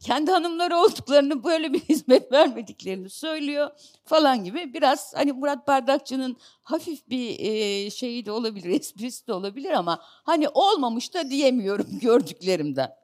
kendi 0.00 0.30
hanımları 0.30 0.76
olduklarını 0.76 1.44
böyle 1.44 1.72
bir 1.72 1.80
hizmet 1.80 2.32
vermediklerini 2.32 3.10
söylüyor 3.10 3.70
falan 4.04 4.44
gibi 4.44 4.74
biraz 4.74 5.14
hani 5.16 5.32
Murat 5.32 5.68
Bardakçı'nın 5.68 6.36
hafif 6.62 7.08
bir 7.08 7.38
e, 7.38 7.90
şeyi 7.90 8.26
de 8.26 8.32
olabilir, 8.32 8.70
esprisi 8.80 9.26
de 9.26 9.32
olabilir 9.32 9.70
ama 9.70 9.98
hani 10.02 10.48
olmamış 10.48 11.14
da 11.14 11.30
diyemiyorum 11.30 11.86
gördüklerimden. 12.00 12.96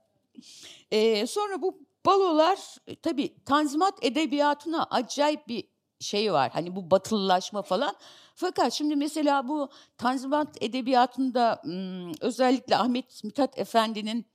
E, 0.91 1.27
sonra 1.27 1.63
bu 1.63 1.81
balolar 2.07 2.59
e, 2.87 2.97
tabii 2.97 3.35
Tanzimat 3.45 4.05
edebiyatına 4.05 4.85
acayip 4.85 5.49
bir 5.49 5.65
şey 6.01 6.33
var. 6.33 6.51
Hani 6.53 6.77
bu 6.77 6.91
batılılaşma 6.91 7.63
falan. 7.63 7.95
Fakat 8.35 8.73
şimdi 8.73 8.97
mesela 8.97 9.49
bu 9.49 9.69
Tanzimat 9.99 10.63
edebiyatında 10.63 11.63
özellikle 12.21 12.77
Ahmet 12.77 13.25
Mithat 13.25 13.59
Efendi'nin 13.59 14.32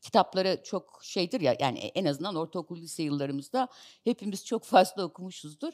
kitapları 0.00 0.60
çok 0.64 1.00
şeydir 1.02 1.40
ya 1.40 1.56
yani 1.60 1.78
en 1.78 2.04
azından 2.04 2.34
ortaokul 2.34 2.76
lise 2.76 3.02
yıllarımızda 3.02 3.68
hepimiz 4.04 4.46
çok 4.46 4.64
fazla 4.64 5.04
okumuşuzdur. 5.04 5.72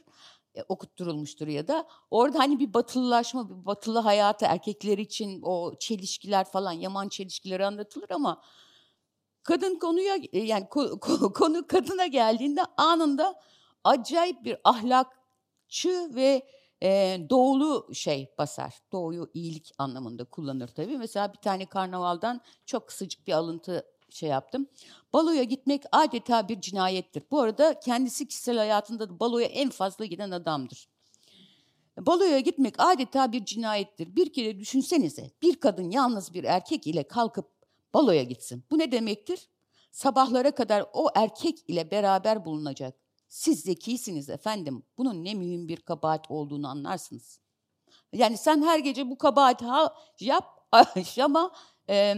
E, 0.55 0.63
okutturulmuştur 0.69 1.47
ya 1.49 1.69
da 1.69 1.89
orada 2.11 2.39
hani 2.39 2.59
bir 2.59 2.75
batılılaşma, 2.75 3.49
bir 3.51 3.67
batılı 3.67 3.99
hayatı 3.99 4.45
erkekler 4.45 4.99
için 4.99 5.41
o 5.43 5.75
çelişkiler 5.79 6.45
falan, 6.45 6.73
yaman 6.73 7.09
çelişkileri 7.09 7.67
anlatılır 7.67 8.11
ama 8.11 8.43
kadın 9.43 9.79
konuya 9.79 10.17
e, 10.33 10.39
yani 10.39 10.69
konu 11.35 11.67
kadına 11.67 12.07
geldiğinde 12.07 12.61
anında 12.77 13.41
acayip 13.85 14.45
bir 14.45 14.57
ahlakçı 14.65 16.11
ve 16.15 16.47
e, 16.83 17.19
doğulu 17.31 17.95
şey 17.95 18.35
basar. 18.39 18.75
Doğuyu 18.93 19.31
iyilik 19.35 19.73
anlamında 19.79 20.25
kullanır 20.25 20.69
tabii. 20.69 20.99
Mesela 20.99 21.33
bir 21.33 21.39
tane 21.39 21.67
karnavaldan 21.67 22.41
çok 22.67 22.89
kısacık 22.89 23.27
bir 23.27 23.33
alıntı 23.33 23.94
şey 24.15 24.29
yaptım. 24.29 24.67
Baloya 25.13 25.43
gitmek 25.43 25.83
adeta 25.93 26.49
bir 26.49 26.61
cinayettir. 26.61 27.23
Bu 27.31 27.41
arada 27.41 27.81
kendisi 27.81 28.29
kişisel 28.29 28.57
hayatında 28.57 29.09
da 29.09 29.21
baloya 29.21 29.47
en 29.47 29.71
fazla 29.71 30.05
giden 30.05 30.31
adamdır. 30.31 30.89
Baloya 31.99 32.41
gitmek 32.41 32.75
adeta 32.79 33.33
bir 33.33 33.45
cinayettir. 33.45 34.17
Bir 34.17 34.33
kere 34.33 34.59
düşünsenize 34.59 35.31
bir 35.43 35.57
kadın 35.57 35.91
yalnız 35.91 36.35
bir 36.35 36.45
erkek 36.45 36.87
ile 36.87 37.09
kalkıp 37.09 37.51
baloya 37.95 38.23
gitsin. 38.23 38.65
Bu 38.71 38.79
ne 38.79 38.93
demektir? 38.93 39.49
Sabahlara 39.93 40.51
kadar 40.51 40.87
o 40.93 41.09
erkek 41.15 41.65
ile 41.69 41.91
beraber 41.91 42.45
bulunacak. 42.45 42.95
Siz 43.29 43.61
zekisiniz 43.61 44.31
efendim. 44.31 44.83
Bunun 44.99 45.25
ne 45.25 45.35
mühim 45.35 45.69
bir 45.69 45.77
kabahat 45.77 46.31
olduğunu 46.31 46.69
anlarsınız. 46.69 47.41
Yani 48.13 48.37
sen 48.37 48.63
her 48.63 48.79
gece 48.79 49.11
bu 49.11 49.19
kabahati 49.19 49.65
yap 50.21 50.69
ama 51.21 51.53
e, 51.89 52.15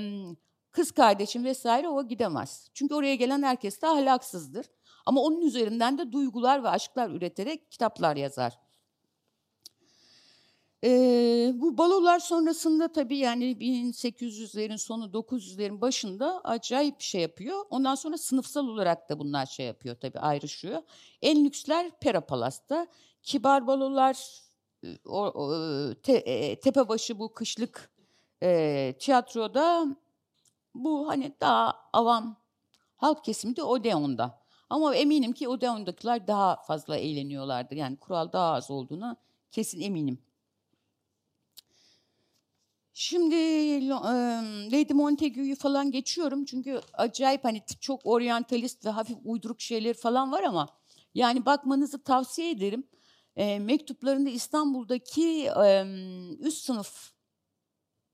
kız 0.77 0.91
kardeşim 0.91 1.45
vesaire 1.45 1.89
o 1.89 2.09
gidemez. 2.09 2.71
Çünkü 2.75 2.95
oraya 2.95 3.15
gelen 3.15 3.43
herkes 3.43 3.83
de 3.83 3.87
ahlaksızdır. 3.87 4.67
Ama 5.07 5.21
onun 5.21 5.41
üzerinden 5.41 5.99
de 5.99 6.13
duygular 6.13 6.65
ve 6.65 6.69
aşklar 6.69 7.11
üreterek 7.11 7.71
kitaplar 7.71 8.17
yazar. 8.17 8.59
Ee, 10.85 11.53
bu 11.55 11.79
balolar 11.79 12.19
sonrasında 12.19 12.93
tabii 12.93 13.17
yani 13.17 13.45
1800'lerin 13.45 14.79
sonu 14.79 15.05
900'lerin 15.05 15.81
başında 15.81 16.41
acayip 16.45 16.99
bir 16.99 17.05
şey 17.05 17.21
yapıyor. 17.21 17.65
Ondan 17.71 17.95
sonra 17.95 18.19
sınıfsal 18.19 18.69
olarak 18.69 19.11
da 19.11 19.19
bunlar 19.19 19.47
şey 19.47 19.67
yapıyor 19.67 19.97
tabii 20.01 20.19
ayrışıyor. 20.19 20.83
En 21.23 21.45
lüksler 21.45 21.91
Pera 22.01 22.21
Palas'ta. 22.21 22.87
Kibar 23.23 23.67
balolar 23.67 24.43
o, 25.07 25.21
o, 25.25 25.95
te, 25.95 26.13
e, 26.13 26.61
Tepebaşı 26.61 27.19
bu 27.19 27.33
kışlık 27.33 27.91
e, 28.43 28.95
tiyatroda 28.99 29.97
bu 30.85 31.09
hani 31.09 31.33
daha 31.41 31.89
avam 31.93 32.37
halk 32.97 33.25
kesimi 33.25 33.57
de 33.57 33.63
Odeon'da. 33.63 34.41
Ama 34.71 34.95
eminim 34.95 35.33
ki 35.33 35.49
Odeon'dakiler 35.49 36.27
daha 36.27 36.57
fazla 36.57 36.97
eğleniyorlardır. 36.97 37.77
Yani 37.77 37.97
kural 37.97 38.33
daha 38.33 38.53
az 38.53 38.71
olduğuna 38.71 39.17
kesin 39.51 39.81
eminim. 39.81 40.19
Şimdi 42.99 43.37
Lady 44.73 44.93
Montague'yu 44.93 45.57
falan 45.57 45.91
geçiyorum 45.91 46.45
çünkü 46.45 46.81
acayip 46.93 47.45
hani 47.45 47.63
çok 47.81 48.01
oryantalist 48.07 48.87
ve 48.87 48.91
hafif 48.91 49.17
uyduruk 49.25 49.61
şeyler 49.61 49.95
falan 49.95 50.33
var 50.33 50.43
ama 50.43 50.69
yani 51.15 51.47
bakmanızı 51.47 52.05
tavsiye 52.05 52.51
ederim. 52.51 52.85
E, 53.37 53.59
mektuplarında 53.59 54.31
İstanbul'daki 54.31 55.51
e, 55.65 55.85
üst 56.41 56.65
sınıf 56.65 57.13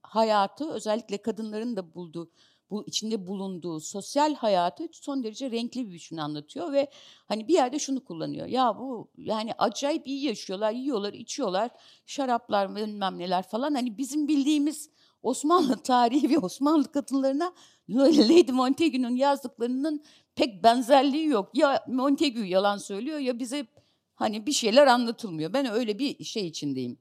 hayatı 0.03 0.71
özellikle 0.71 1.21
kadınların 1.21 1.75
da 1.75 1.95
bulduğu 1.95 2.31
bu 2.73 2.83
içinde 2.87 3.27
bulunduğu 3.27 3.79
sosyal 3.79 4.35
hayatı 4.35 4.89
son 4.91 5.23
derece 5.23 5.51
renkli 5.51 5.87
bir 5.87 5.93
biçimde 5.93 6.21
anlatıyor 6.21 6.73
ve 6.73 6.89
hani 7.25 7.47
bir 7.47 7.53
yerde 7.53 7.79
şunu 7.79 8.03
kullanıyor. 8.03 8.47
Ya 8.47 8.77
bu 8.79 9.11
yani 9.17 9.51
acayip 9.57 10.07
iyi 10.07 10.25
yaşıyorlar, 10.25 10.71
yiyorlar, 10.71 11.13
içiyorlar, 11.13 11.71
şaraplar 12.05 12.75
bilmem 12.75 13.19
neler 13.19 13.43
falan. 13.43 13.73
Hani 13.73 13.97
bizim 13.97 14.27
bildiğimiz 14.27 14.89
Osmanlı 15.23 15.77
tarihi 15.83 16.29
ve 16.29 16.37
Osmanlı 16.37 16.91
kadınlarına 16.91 17.53
Lady 17.89 18.51
Montague'nun 18.51 19.15
yazdıklarının 19.15 20.03
pek 20.35 20.63
benzerliği 20.63 21.27
yok. 21.27 21.49
Ya 21.53 21.85
Montague 21.87 22.47
yalan 22.47 22.77
söylüyor 22.77 23.19
ya 23.19 23.39
bize 23.39 23.67
hani 24.15 24.45
bir 24.45 24.51
şeyler 24.51 24.87
anlatılmıyor. 24.87 25.53
Ben 25.53 25.71
öyle 25.71 25.99
bir 25.99 26.23
şey 26.23 26.47
içindeyim. 26.47 26.97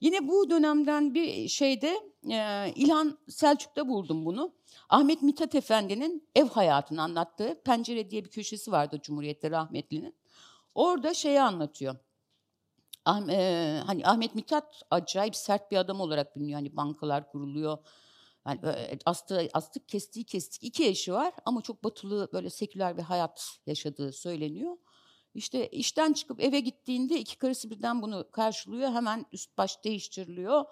Yine 0.00 0.28
bu 0.28 0.50
dönemden 0.50 1.14
bir 1.14 1.48
şeyde 1.48 1.96
e, 2.30 2.72
İlhan 2.74 3.18
Selçuk'ta 3.28 3.88
buldum 3.88 4.24
bunu. 4.24 4.52
Ahmet 4.88 5.22
Mithat 5.22 5.54
Efendi'nin 5.54 6.28
ev 6.34 6.48
hayatını 6.48 7.02
anlattığı 7.02 7.62
Pencere 7.64 8.10
diye 8.10 8.24
bir 8.24 8.30
köşesi 8.30 8.72
vardı 8.72 9.00
Cumhuriyet'te 9.02 9.50
rahmetlinin. 9.50 10.14
Orada 10.74 11.14
şeyi 11.14 11.40
anlatıyor. 11.40 11.96
Ah, 13.04 13.28
e, 13.28 13.80
hani 13.86 14.06
Ahmet 14.06 14.34
Mithat 14.34 14.82
acayip 14.90 15.36
sert 15.36 15.70
bir 15.70 15.76
adam 15.76 16.00
olarak 16.00 16.36
biliniyor. 16.36 16.58
Hani 16.58 16.76
bankalar 16.76 17.30
kuruluyor. 17.30 17.78
Yani 18.46 18.60
astı, 19.04 19.48
astık 19.52 19.88
kestiği 19.88 20.24
kestik. 20.24 20.64
İki 20.64 20.86
eşi 20.86 21.12
var 21.12 21.32
ama 21.44 21.62
çok 21.62 21.84
batılı 21.84 22.28
böyle 22.32 22.50
seküler 22.50 22.96
bir 22.96 23.02
hayat 23.02 23.58
yaşadığı 23.66 24.12
söyleniyor. 24.12 24.76
İşte 25.36 25.68
işten 25.68 26.12
çıkıp 26.12 26.40
eve 26.40 26.60
gittiğinde 26.60 27.20
iki 27.20 27.38
karısı 27.38 27.70
birden 27.70 28.02
bunu 28.02 28.30
karşılıyor. 28.32 28.92
Hemen 28.92 29.26
üst 29.32 29.58
baş 29.58 29.84
değiştiriliyor. 29.84 30.64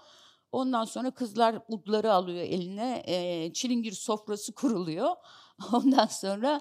Ondan 0.53 0.85
sonra 0.85 1.11
kızlar 1.11 1.59
udları 1.69 2.13
alıyor 2.13 2.43
eline. 2.43 3.03
E, 3.07 3.53
çilingir 3.53 3.93
sofrası 3.93 4.55
kuruluyor. 4.55 5.17
Ondan 5.73 6.07
sonra 6.07 6.61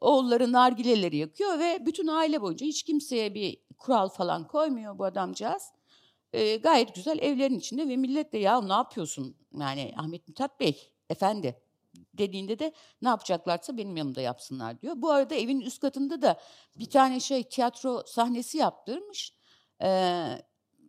oğulları 0.00 0.52
nargileleri 0.52 1.16
yakıyor 1.16 1.58
ve 1.58 1.86
bütün 1.86 2.06
aile 2.06 2.42
boyunca 2.42 2.66
hiç 2.66 2.82
kimseye 2.82 3.34
bir 3.34 3.58
kural 3.78 4.08
falan 4.08 4.46
koymuyor 4.46 4.98
bu 4.98 5.04
adamcağız. 5.04 5.62
E, 6.32 6.56
gayet 6.56 6.94
güzel 6.94 7.18
evlerin 7.18 7.58
içinde 7.58 7.88
ve 7.88 7.96
millet 7.96 8.32
de 8.32 8.38
ya 8.38 8.60
ne 8.60 8.72
yapıyorsun 8.72 9.36
yani 9.58 9.94
Ahmet 9.96 10.28
Mithat 10.28 10.60
Bey 10.60 10.92
efendi 11.10 11.60
dediğinde 12.14 12.58
de 12.58 12.72
ne 13.02 13.08
yapacaklarsa 13.08 13.76
benim 13.76 13.96
yanımda 13.96 14.20
yapsınlar 14.20 14.80
diyor. 14.80 14.94
Bu 14.96 15.10
arada 15.10 15.34
evin 15.34 15.60
üst 15.60 15.80
katında 15.80 16.22
da 16.22 16.40
bir 16.78 16.90
tane 16.90 17.20
şey 17.20 17.42
tiyatro 17.42 18.02
sahnesi 18.06 18.58
yaptırmış. 18.58 19.34
Ee, 19.82 20.42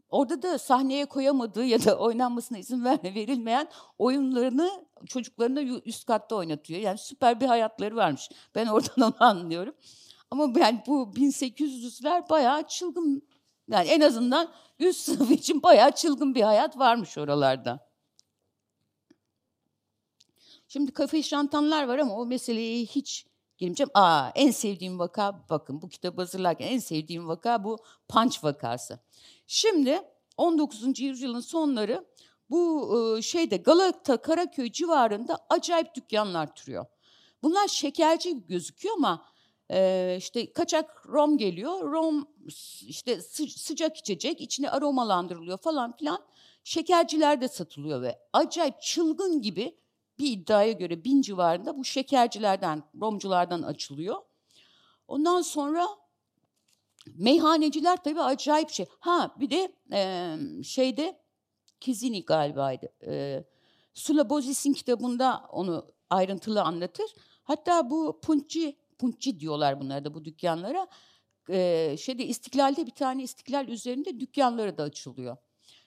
orada 0.10 0.42
da 0.42 0.58
sahneye 0.58 1.06
koyamadığı 1.06 1.66
ya 1.66 1.86
da 1.86 1.98
oynanmasına 1.98 2.58
izin 2.58 2.86
verme 2.86 3.16
verilmeyen 3.16 3.68
oyunlarını 3.98 4.86
çocuklarına 5.08 5.62
üst 5.62 6.06
katta 6.06 6.36
oynatıyor. 6.36 6.80
Yani 6.80 6.98
süper 6.98 7.42
bir 7.42 7.46
hayatları 7.46 7.96
varmış. 7.96 8.30
Ben 8.56 8.68
oradan 8.68 9.02
onu 9.02 9.16
anlıyorum. 9.20 9.76
Ama 10.32 10.60
yani 10.60 10.84
bu 10.88 11.12
1800'ler 11.16 12.30
bayağı 12.30 12.68
çılgın. 12.68 13.28
Yani 13.68 13.88
en 13.88 14.02
azından 14.02 14.52
üst 14.80 15.00
sınıf 15.00 15.32
için 15.32 15.64
bayağı 15.64 15.92
çılgın 15.92 16.36
bir 16.36 16.42
hayat 16.42 16.80
varmış 16.80 17.18
oralarda. 17.18 17.95
Şimdi 20.76 20.92
kafe 20.92 21.24
şantanlar 21.24 21.88
var 21.88 22.00
ama 22.00 22.16
o 22.16 22.26
meseleye 22.26 22.86
hiç 22.86 23.26
girmeyeceğim. 23.58 23.90
Aa, 23.94 24.30
en 24.36 24.52
sevdiğim 24.52 25.00
vaka 25.00 25.46
bakın 25.50 25.82
bu 25.82 25.90
kitabı 25.90 26.22
hazırlarken 26.22 26.68
en 26.68 26.80
sevdiğim 26.80 27.28
vaka 27.28 27.64
bu 27.64 27.78
Punch 28.08 28.44
vakası. 28.44 29.00
Şimdi 29.48 30.02
19. 30.38 31.00
yüzyılın 31.00 31.40
sonları 31.40 32.06
bu 32.50 33.20
şeyde 33.22 33.58
Galata 33.58 34.18
Karaköy 34.18 34.72
civarında 34.72 35.46
acayip 35.50 35.96
dükkanlar 35.96 36.56
türüyor. 36.56 36.86
Bunlar 37.44 37.68
şekerci 37.68 38.48
gözüküyor 38.48 38.96
ama 38.98 39.26
işte 40.18 40.54
kaçak 40.54 41.06
rom 41.08 41.38
geliyor. 41.38 41.92
Rom 41.92 42.28
işte 42.88 43.22
sıcak 43.58 43.98
içecek, 43.98 44.42
içine 44.42 44.70
aromalandırılıyor 44.70 45.58
falan 45.58 45.98
filan. 45.98 46.26
Şekerciler 46.64 47.42
de 47.42 47.48
satılıyor 47.48 48.02
ve 48.02 48.20
acayip 48.34 48.82
çılgın 48.82 49.42
gibi 49.42 49.78
bir 50.20 50.32
iddiaya 50.32 50.72
göre 50.72 51.04
bin 51.04 51.22
civarında 51.22 51.78
bu 51.78 51.86
şekercilerden, 51.86 52.84
romculardan 53.02 53.62
açılıyor. 53.62 54.22
Ondan 55.08 55.42
sonra 55.42 55.88
meyhaneciler 57.16 58.04
tabii 58.04 58.22
acayip 58.22 58.70
şey. 58.70 58.86
Ha 59.00 59.36
bir 59.40 59.50
de 59.50 59.76
e, 59.92 60.38
şeyde 60.64 61.26
Kizini 61.80 62.26
galibaydı. 62.26 62.88
E, 63.08 63.44
Sula 63.94 64.30
Bozis'in 64.30 64.74
kitabında 64.74 65.46
onu 65.52 65.92
ayrıntılı 66.10 66.62
anlatır. 66.62 67.16
Hatta 67.44 67.90
bu 67.90 68.20
punçi, 68.22 68.76
punçi 68.98 69.40
diyorlar 69.40 69.82
bunlar 69.82 70.06
da 70.06 70.14
bu 70.14 70.26
dükkanlara. 70.26 70.88
E, 71.50 71.96
şeyde 72.00 72.26
İstiklal'de 72.26 72.86
bir 72.86 72.92
tane 72.92 73.24
İstiklal 73.24 73.68
üzerinde 73.68 74.20
dükkanları 74.20 74.78
da 74.78 74.84
açılıyor. 74.84 75.38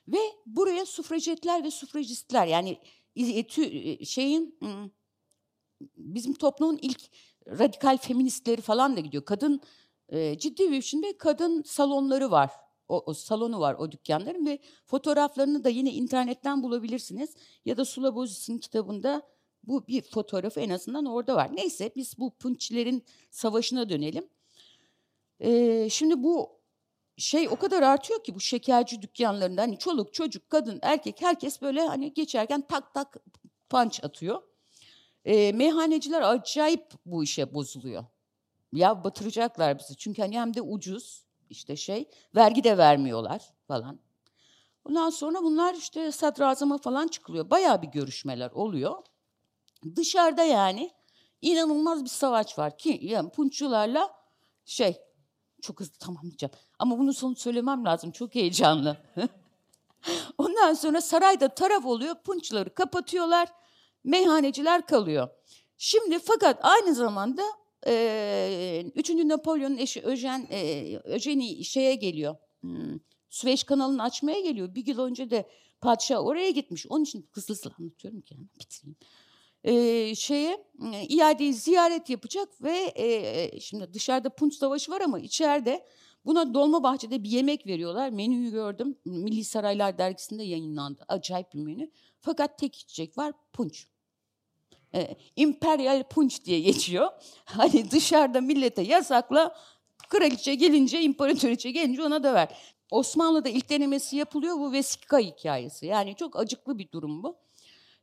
Ve 0.09 0.19
buraya 0.47 0.87
sufrajetler 0.87 1.65
ve 1.65 1.71
sufrajistler 1.71 2.47
yani 2.47 2.79
şeyin 4.05 4.59
bizim 5.97 6.35
toplumun 6.35 6.79
ilk 6.83 7.01
radikal 7.49 7.99
feministleri 7.99 8.61
falan 8.61 8.97
da 8.97 9.01
gidiyor. 9.01 9.25
Kadın 9.25 9.61
ciddi 10.13 10.71
bir 10.71 10.77
biçimde 10.77 11.19
kadın 11.19 11.63
salonları 11.63 12.31
var. 12.31 12.51
O, 12.89 13.03
o 13.07 13.15
salonu 13.15 13.61
var 13.61 13.75
o 13.75 13.93
dükkanların 13.93 14.47
ve 14.47 14.59
fotoğraflarını 14.85 15.65
da 15.65 15.69
yine 15.69 15.93
internetten 15.93 16.63
bulabilirsiniz. 16.63 17.35
Ya 17.65 17.77
da 17.77 17.85
Sula 17.85 18.15
Bozis'in 18.15 18.59
kitabında 18.59 19.23
bu 19.65 19.87
bir 19.87 20.03
fotoğrafı 20.03 20.61
en 20.61 20.71
azından 20.71 21.05
orada 21.05 21.35
var. 21.37 21.57
Neyse 21.57 21.93
biz 21.97 22.19
bu 22.19 22.31
punçilerin 22.31 23.05
savaşına 23.31 23.89
dönelim. 23.89 24.29
Ee, 25.41 25.89
şimdi 25.91 26.23
bu 26.23 26.58
şey 27.19 27.49
o 27.49 27.57
kadar 27.57 27.83
artıyor 27.83 28.25
ki 28.25 28.35
bu 28.35 28.41
şekerci 28.41 29.03
dükkanlarında 29.03 29.63
hani 29.63 29.79
çoluk 29.79 30.15
çocuk 30.15 30.51
kadın 30.51 30.79
erkek 30.83 31.23
herkes 31.23 31.63
böyle 31.63 31.83
hani 31.83 32.15
geçerken 32.15 32.61
tak 32.61 32.95
tak 32.95 33.17
punch 33.69 34.05
atıyor. 34.05 34.43
E, 35.25 35.53
meyhaneciler 35.53 36.23
acayip 36.23 36.93
bu 37.07 37.25
işe 37.25 37.55
bozuluyor. 37.55 38.05
Ya 38.73 39.05
batıracaklar 39.05 39.79
bizi 39.79 39.97
çünkü 39.97 40.23
hani 40.23 40.41
hem 40.41 40.55
de 40.55 40.63
ucuz 40.63 41.25
işte 41.51 41.77
şey 41.77 42.09
vergi 42.37 42.65
de 42.65 42.79
vermiyorlar 42.79 43.55
falan. 43.69 43.99
Ondan 44.85 45.11
sonra 45.11 45.43
bunlar 45.43 45.75
işte 45.75 46.13
sadrazama 46.13 46.79
falan 46.79 47.09
çıkılıyor. 47.09 47.51
Bayağı 47.51 47.83
bir 47.83 47.89
görüşmeler 47.89 48.51
oluyor. 48.51 49.03
Dışarıda 49.97 50.43
yani 50.43 50.91
inanılmaz 51.43 52.05
bir 52.05 52.09
savaş 52.09 52.59
var 52.59 52.79
ki 52.79 52.99
yani 53.03 53.31
punçularla 53.31 54.11
şey 54.65 55.08
çok 55.63 55.81
hızlı 55.81 55.99
tamamlayacağım. 55.99 56.53
Ama 56.79 56.99
bunu 56.99 57.13
sonu 57.13 57.37
söylemem 57.37 57.85
lazım. 57.85 58.11
Çok 58.11 58.35
heyecanlı. 58.35 58.97
Ondan 60.39 60.75
sonra 60.75 61.01
sarayda 61.01 61.49
taraf 61.49 61.87
oluyor. 61.87 62.15
Punçları 62.15 62.75
kapatıyorlar. 62.75 63.49
Meyhaneciler 64.05 64.87
kalıyor. 64.87 65.29
Şimdi 65.79 66.19
fakat 66.19 66.61
aynı 66.63 66.95
zamanda 66.95 67.43
e, 67.87 68.85
3. 68.95 69.11
Napolyon'un 69.11 69.77
eşi 69.77 70.03
Öjen, 70.03 70.49
e, 70.51 70.99
Öjeni 71.05 71.65
şeye 71.65 71.95
geliyor. 71.95 72.37
Hmm, 72.61 72.99
Süveyş 73.31 73.65
kanalını 73.65 74.03
açmaya 74.03 74.41
geliyor. 74.41 74.75
Bir 74.75 74.87
yıl 74.87 74.99
önce 74.99 75.31
de 75.31 75.49
padişah 75.81 76.27
oraya 76.27 76.51
gitmiş. 76.51 76.87
Onun 76.87 77.05
için 77.05 77.29
hızlı 77.33 77.55
hızlı 77.55 77.71
anlatıyorum 77.79 78.21
ki 78.21 78.37
bitireyim 78.61 78.97
e, 79.65 80.15
şeye 80.15 80.65
e, 80.95 81.07
iadeyi 81.09 81.55
ziyaret 81.55 82.11
yapacak 82.11 82.63
ve 82.63 82.93
e, 82.97 83.61
şimdi 83.61 83.95
dışarıda 83.95 84.29
Punç 84.31 84.55
Savaşı 84.55 84.91
var 84.91 85.01
ama 85.01 85.19
içeride 85.19 85.87
buna 86.25 86.55
Dolma 86.55 86.83
Bahçe'de 86.83 87.23
bir 87.25 87.31
yemek 87.31 87.67
veriyorlar. 87.67 88.11
Menüyü 88.11 88.51
gördüm. 88.51 88.97
Milli 89.05 89.45
Saraylar 89.45 89.99
dergisinde 89.99 90.43
yayınlandı. 90.43 91.05
Acayip 91.09 91.55
bir 91.55 91.59
menü. 91.59 91.91
Fakat 92.21 92.59
tek 92.59 92.77
içecek 92.77 93.19
var 93.19 93.33
punç. 93.53 93.87
E, 94.95 95.17
İmperial 95.37 96.03
punç 96.11 96.45
diye 96.45 96.61
geçiyor. 96.61 97.09
Hani 97.45 97.91
dışarıda 97.91 98.41
millete 98.41 98.83
yasakla 98.83 99.57
kraliçe 100.09 100.55
gelince, 100.55 101.03
imparatoriçe 101.03 101.71
gelince 101.71 102.03
ona 102.03 102.23
da 102.23 102.35
ver. 102.35 102.49
Osmanlı'da 102.91 103.49
ilk 103.49 103.71
denemesi 103.71 104.17
yapılıyor 104.17 104.57
bu 104.57 104.73
vesika 104.73 105.19
hikayesi. 105.19 105.87
Yani 105.87 106.15
çok 106.17 106.39
acıklı 106.39 106.79
bir 106.79 106.93
durum 106.93 107.23
bu. 107.23 107.37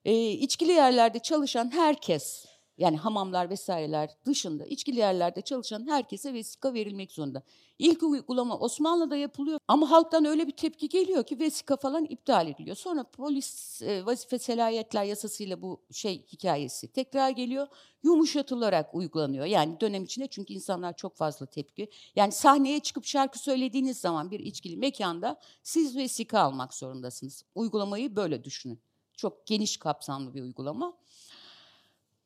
E, 0.05 0.29
içkili 0.31 0.71
yerlerde 0.71 1.19
çalışan 1.19 1.71
herkes, 1.71 2.45
yani 2.77 2.97
hamamlar 2.97 3.49
vesaireler 3.49 4.09
dışında 4.25 4.65
içkili 4.65 4.99
yerlerde 4.99 5.41
çalışan 5.41 5.87
herkese 5.87 6.33
vesika 6.33 6.73
verilmek 6.73 7.11
zorunda. 7.11 7.43
İlk 7.79 8.03
uygulama 8.03 8.57
Osmanlı'da 8.59 9.15
yapılıyor 9.15 9.59
ama 9.67 9.91
halktan 9.91 10.25
öyle 10.25 10.47
bir 10.47 10.51
tepki 10.51 10.89
geliyor 10.89 11.23
ki 11.23 11.39
vesika 11.39 11.77
falan 11.77 12.05
iptal 12.05 12.47
ediliyor. 12.47 12.75
Sonra 12.75 13.03
polis 13.03 13.81
e, 13.81 14.05
vazife 14.05 14.39
selayetler 14.39 15.03
yasasıyla 15.03 15.61
bu 15.61 15.81
şey 15.91 16.25
hikayesi 16.33 16.87
tekrar 16.87 17.29
geliyor. 17.29 17.67
Yumuşatılarak 18.03 18.95
uygulanıyor. 18.95 19.45
Yani 19.45 19.79
dönem 19.81 20.03
içinde 20.03 20.27
çünkü 20.27 20.53
insanlar 20.53 20.95
çok 20.95 21.15
fazla 21.15 21.45
tepki. 21.45 21.89
Yani 22.15 22.31
sahneye 22.31 22.79
çıkıp 22.79 23.05
şarkı 23.05 23.39
söylediğiniz 23.39 23.97
zaman 23.97 24.31
bir 24.31 24.39
içkili 24.39 24.77
mekanda 24.77 25.39
siz 25.63 25.97
vesika 25.97 26.39
almak 26.39 26.73
zorundasınız. 26.73 27.43
Uygulamayı 27.55 28.15
böyle 28.15 28.43
düşünün. 28.43 28.79
Çok 29.17 29.47
geniş 29.47 29.77
kapsamlı 29.77 30.33
bir 30.33 30.41
uygulama. 30.41 30.97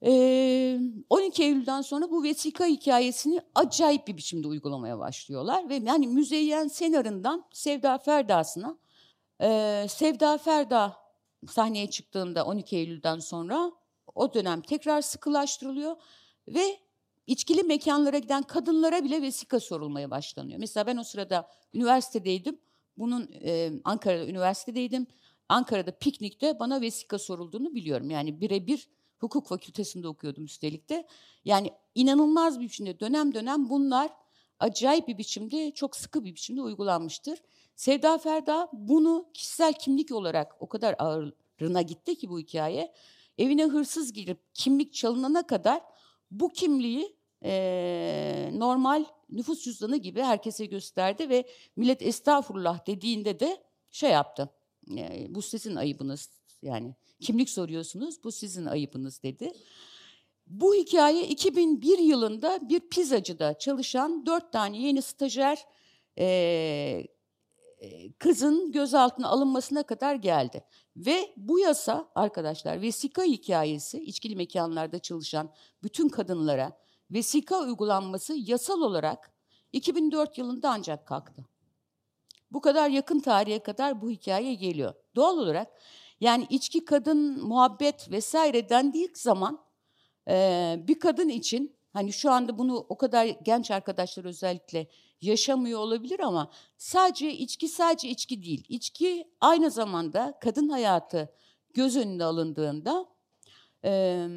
Ee, 0.05 0.79
12 1.09 1.43
Eylül'den 1.43 1.81
sonra 1.81 2.11
bu 2.11 2.23
vesika 2.23 2.65
hikayesini 2.65 3.41
acayip 3.55 4.07
bir 4.07 4.17
biçimde 4.17 4.47
uygulamaya 4.47 4.99
başlıyorlar. 4.99 5.69
Ve 5.69 5.75
yani 5.75 6.07
Müzeyyen 6.07 6.67
Senar'ından 6.67 7.45
Sevda 7.53 7.97
Ferda'sına, 7.97 8.77
e, 9.41 9.85
Sevda 9.89 10.37
Ferda 10.37 10.97
sahneye 11.47 11.89
çıktığında 11.89 12.45
12 12.45 12.77
Eylül'den 12.77 13.19
sonra 13.19 13.71
o 14.15 14.33
dönem 14.33 14.61
tekrar 14.61 15.01
sıkılaştırılıyor 15.01 15.95
ve 16.47 16.79
içkili 17.27 17.63
mekanlara 17.63 18.17
giden 18.17 18.43
kadınlara 18.43 19.03
bile 19.03 19.21
vesika 19.21 19.59
sorulmaya 19.59 20.11
başlanıyor. 20.11 20.59
Mesela 20.59 20.87
ben 20.87 20.97
o 20.97 21.03
sırada 21.03 21.49
üniversitedeydim. 21.73 22.59
Bunun 22.97 23.29
e, 23.43 23.71
Ankara'da 23.83 24.25
üniversitedeydim. 24.25 25.07
Ankara'da 25.49 25.91
piknikte 25.91 26.59
bana 26.59 26.81
vesika 26.81 27.19
sorulduğunu 27.19 27.75
biliyorum. 27.75 28.09
Yani 28.09 28.41
birebir 28.41 28.89
hukuk 29.19 29.47
fakültesinde 29.47 30.07
okuyordum 30.07 30.45
üstelik 30.45 30.89
de. 30.89 31.07
Yani 31.45 31.71
inanılmaz 31.95 32.59
bir 32.59 32.65
biçimde 32.65 32.99
dönem 32.99 33.33
dönem 33.33 33.69
bunlar 33.69 34.11
acayip 34.59 35.07
bir 35.07 35.17
biçimde, 35.17 35.71
çok 35.71 35.95
sıkı 35.95 36.25
bir 36.25 36.35
biçimde 36.35 36.61
uygulanmıştır. 36.61 37.39
Sevda 37.75 38.17
Ferda 38.17 38.69
bunu 38.73 39.29
kişisel 39.33 39.73
kimlik 39.73 40.11
olarak 40.11 40.55
o 40.59 40.69
kadar 40.69 40.95
ağırına 40.99 41.81
gitti 41.81 42.15
ki 42.17 42.29
bu 42.29 42.39
hikaye. 42.39 42.93
Evine 43.37 43.65
hırsız 43.65 44.13
girip 44.13 44.39
kimlik 44.53 44.93
çalınana 44.93 45.47
kadar 45.47 45.81
bu 46.31 46.49
kimliği 46.49 47.15
eee, 47.43 48.59
normal 48.59 49.05
nüfus 49.29 49.63
cüzdanı 49.63 49.97
gibi 49.97 50.21
herkese 50.21 50.65
gösterdi 50.65 51.29
ve 51.29 51.47
millet 51.75 52.01
estağfurullah 52.01 52.87
dediğinde 52.87 53.39
de 53.39 53.63
şey 53.89 54.11
yaptı. 54.11 54.49
Bu 55.29 55.41
sizin 55.41 55.75
ayıbınız 55.75 56.29
yani 56.61 56.95
kimlik 57.19 57.49
soruyorsunuz 57.49 58.23
bu 58.23 58.31
sizin 58.31 58.65
ayıbınız 58.65 59.23
dedi. 59.23 59.51
Bu 60.47 60.75
hikaye 60.75 61.27
2001 61.27 61.97
yılında 61.97 62.69
bir 62.69 62.79
pizzacıda 62.79 63.57
çalışan 63.57 64.25
dört 64.25 64.51
tane 64.53 64.81
yeni 64.81 65.01
stajyer 65.01 65.65
e, 66.19 67.07
kızın 68.19 68.71
gözaltına 68.71 69.27
alınmasına 69.27 69.83
kadar 69.83 70.15
geldi. 70.15 70.63
Ve 70.95 71.33
bu 71.37 71.59
yasa 71.59 72.11
arkadaşlar 72.15 72.81
vesika 72.81 73.23
hikayesi 73.23 74.03
içkili 74.03 74.35
mekanlarda 74.35 74.99
çalışan 74.99 75.53
bütün 75.83 76.09
kadınlara 76.09 76.77
vesika 77.11 77.61
uygulanması 77.61 78.33
yasal 78.37 78.81
olarak 78.81 79.31
2004 79.73 80.37
yılında 80.37 80.69
ancak 80.69 81.07
kalktı. 81.07 81.45
Bu 82.51 82.61
kadar 82.61 82.89
yakın 82.89 83.19
tarihe 83.19 83.59
kadar 83.59 84.01
bu 84.01 84.09
hikaye 84.09 84.53
geliyor. 84.53 84.93
Doğal 85.15 85.37
olarak 85.37 85.67
yani 86.21 86.47
içki, 86.49 86.85
kadın, 86.85 87.47
muhabbet 87.47 88.11
vesaire 88.11 88.69
dendiği 88.69 89.09
zaman 89.15 89.59
eee, 90.27 90.83
bir 90.87 90.99
kadın 90.99 91.29
için 91.29 91.75
hani 91.93 92.13
şu 92.13 92.31
anda 92.31 92.57
bunu 92.57 92.77
o 92.89 92.97
kadar 92.97 93.25
genç 93.25 93.71
arkadaşlar 93.71 94.25
özellikle 94.25 94.87
yaşamıyor 95.21 95.79
olabilir 95.79 96.19
ama 96.19 96.51
sadece 96.77 97.33
içki 97.33 97.67
sadece 97.67 98.09
içki 98.09 98.43
değil. 98.43 98.65
İçki 98.69 99.31
aynı 99.41 99.71
zamanda 99.71 100.37
kadın 100.41 100.69
hayatı 100.69 101.33
göz 101.73 101.97
önüne 101.97 102.23
alındığında 102.23 103.05
eee, 103.83 104.29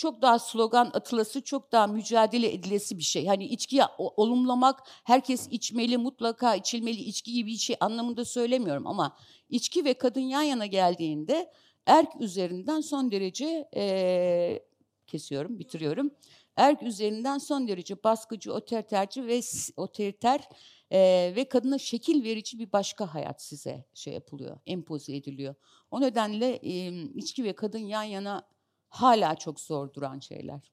çok 0.00 0.22
daha 0.22 0.38
slogan 0.38 0.90
atılası, 0.94 1.42
çok 1.42 1.72
daha 1.72 1.86
mücadele 1.86 2.52
edilesi 2.52 2.98
bir 2.98 3.02
şey. 3.02 3.26
Hani 3.26 3.44
içkiyi 3.44 3.82
olumlamak, 3.98 4.80
herkes 5.04 5.48
içmeli, 5.50 5.96
mutlaka 5.98 6.54
içilmeli, 6.54 7.00
içki 7.00 7.32
gibi 7.32 7.50
bir 7.50 7.56
şey 7.56 7.76
anlamında 7.80 8.24
söylemiyorum 8.24 8.86
ama 8.86 9.16
içki 9.48 9.84
ve 9.84 9.94
kadın 9.94 10.20
yan 10.20 10.42
yana 10.42 10.66
geldiğinde 10.66 11.52
erk 11.86 12.20
üzerinden 12.20 12.80
son 12.80 13.10
derece 13.10 13.68
eee, 13.76 14.64
kesiyorum, 15.06 15.58
bitiriyorum. 15.58 16.10
Erk 16.56 16.82
üzerinden 16.82 17.38
son 17.38 17.68
derece 17.68 18.04
baskıcı, 18.04 18.52
otoriterci 18.52 19.26
ve 19.26 19.40
otoriter 19.76 20.48
eee, 20.90 21.32
ve 21.36 21.44
kadına 21.48 21.78
şekil 21.78 22.24
verici 22.24 22.58
bir 22.58 22.72
başka 22.72 23.14
hayat 23.14 23.42
size 23.42 23.84
şey 23.94 24.14
yapılıyor, 24.14 24.58
empoze 24.66 25.16
ediliyor. 25.16 25.54
O 25.90 26.00
nedenle 26.00 26.54
em, 26.54 27.18
içki 27.18 27.44
ve 27.44 27.52
kadın 27.52 27.78
yan 27.78 28.02
yana 28.02 28.42
hala 28.90 29.36
çok 29.36 29.60
zor 29.60 29.92
duran 29.94 30.18
şeyler. 30.18 30.72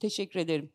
Teşekkür 0.00 0.40
ederim. 0.40 0.72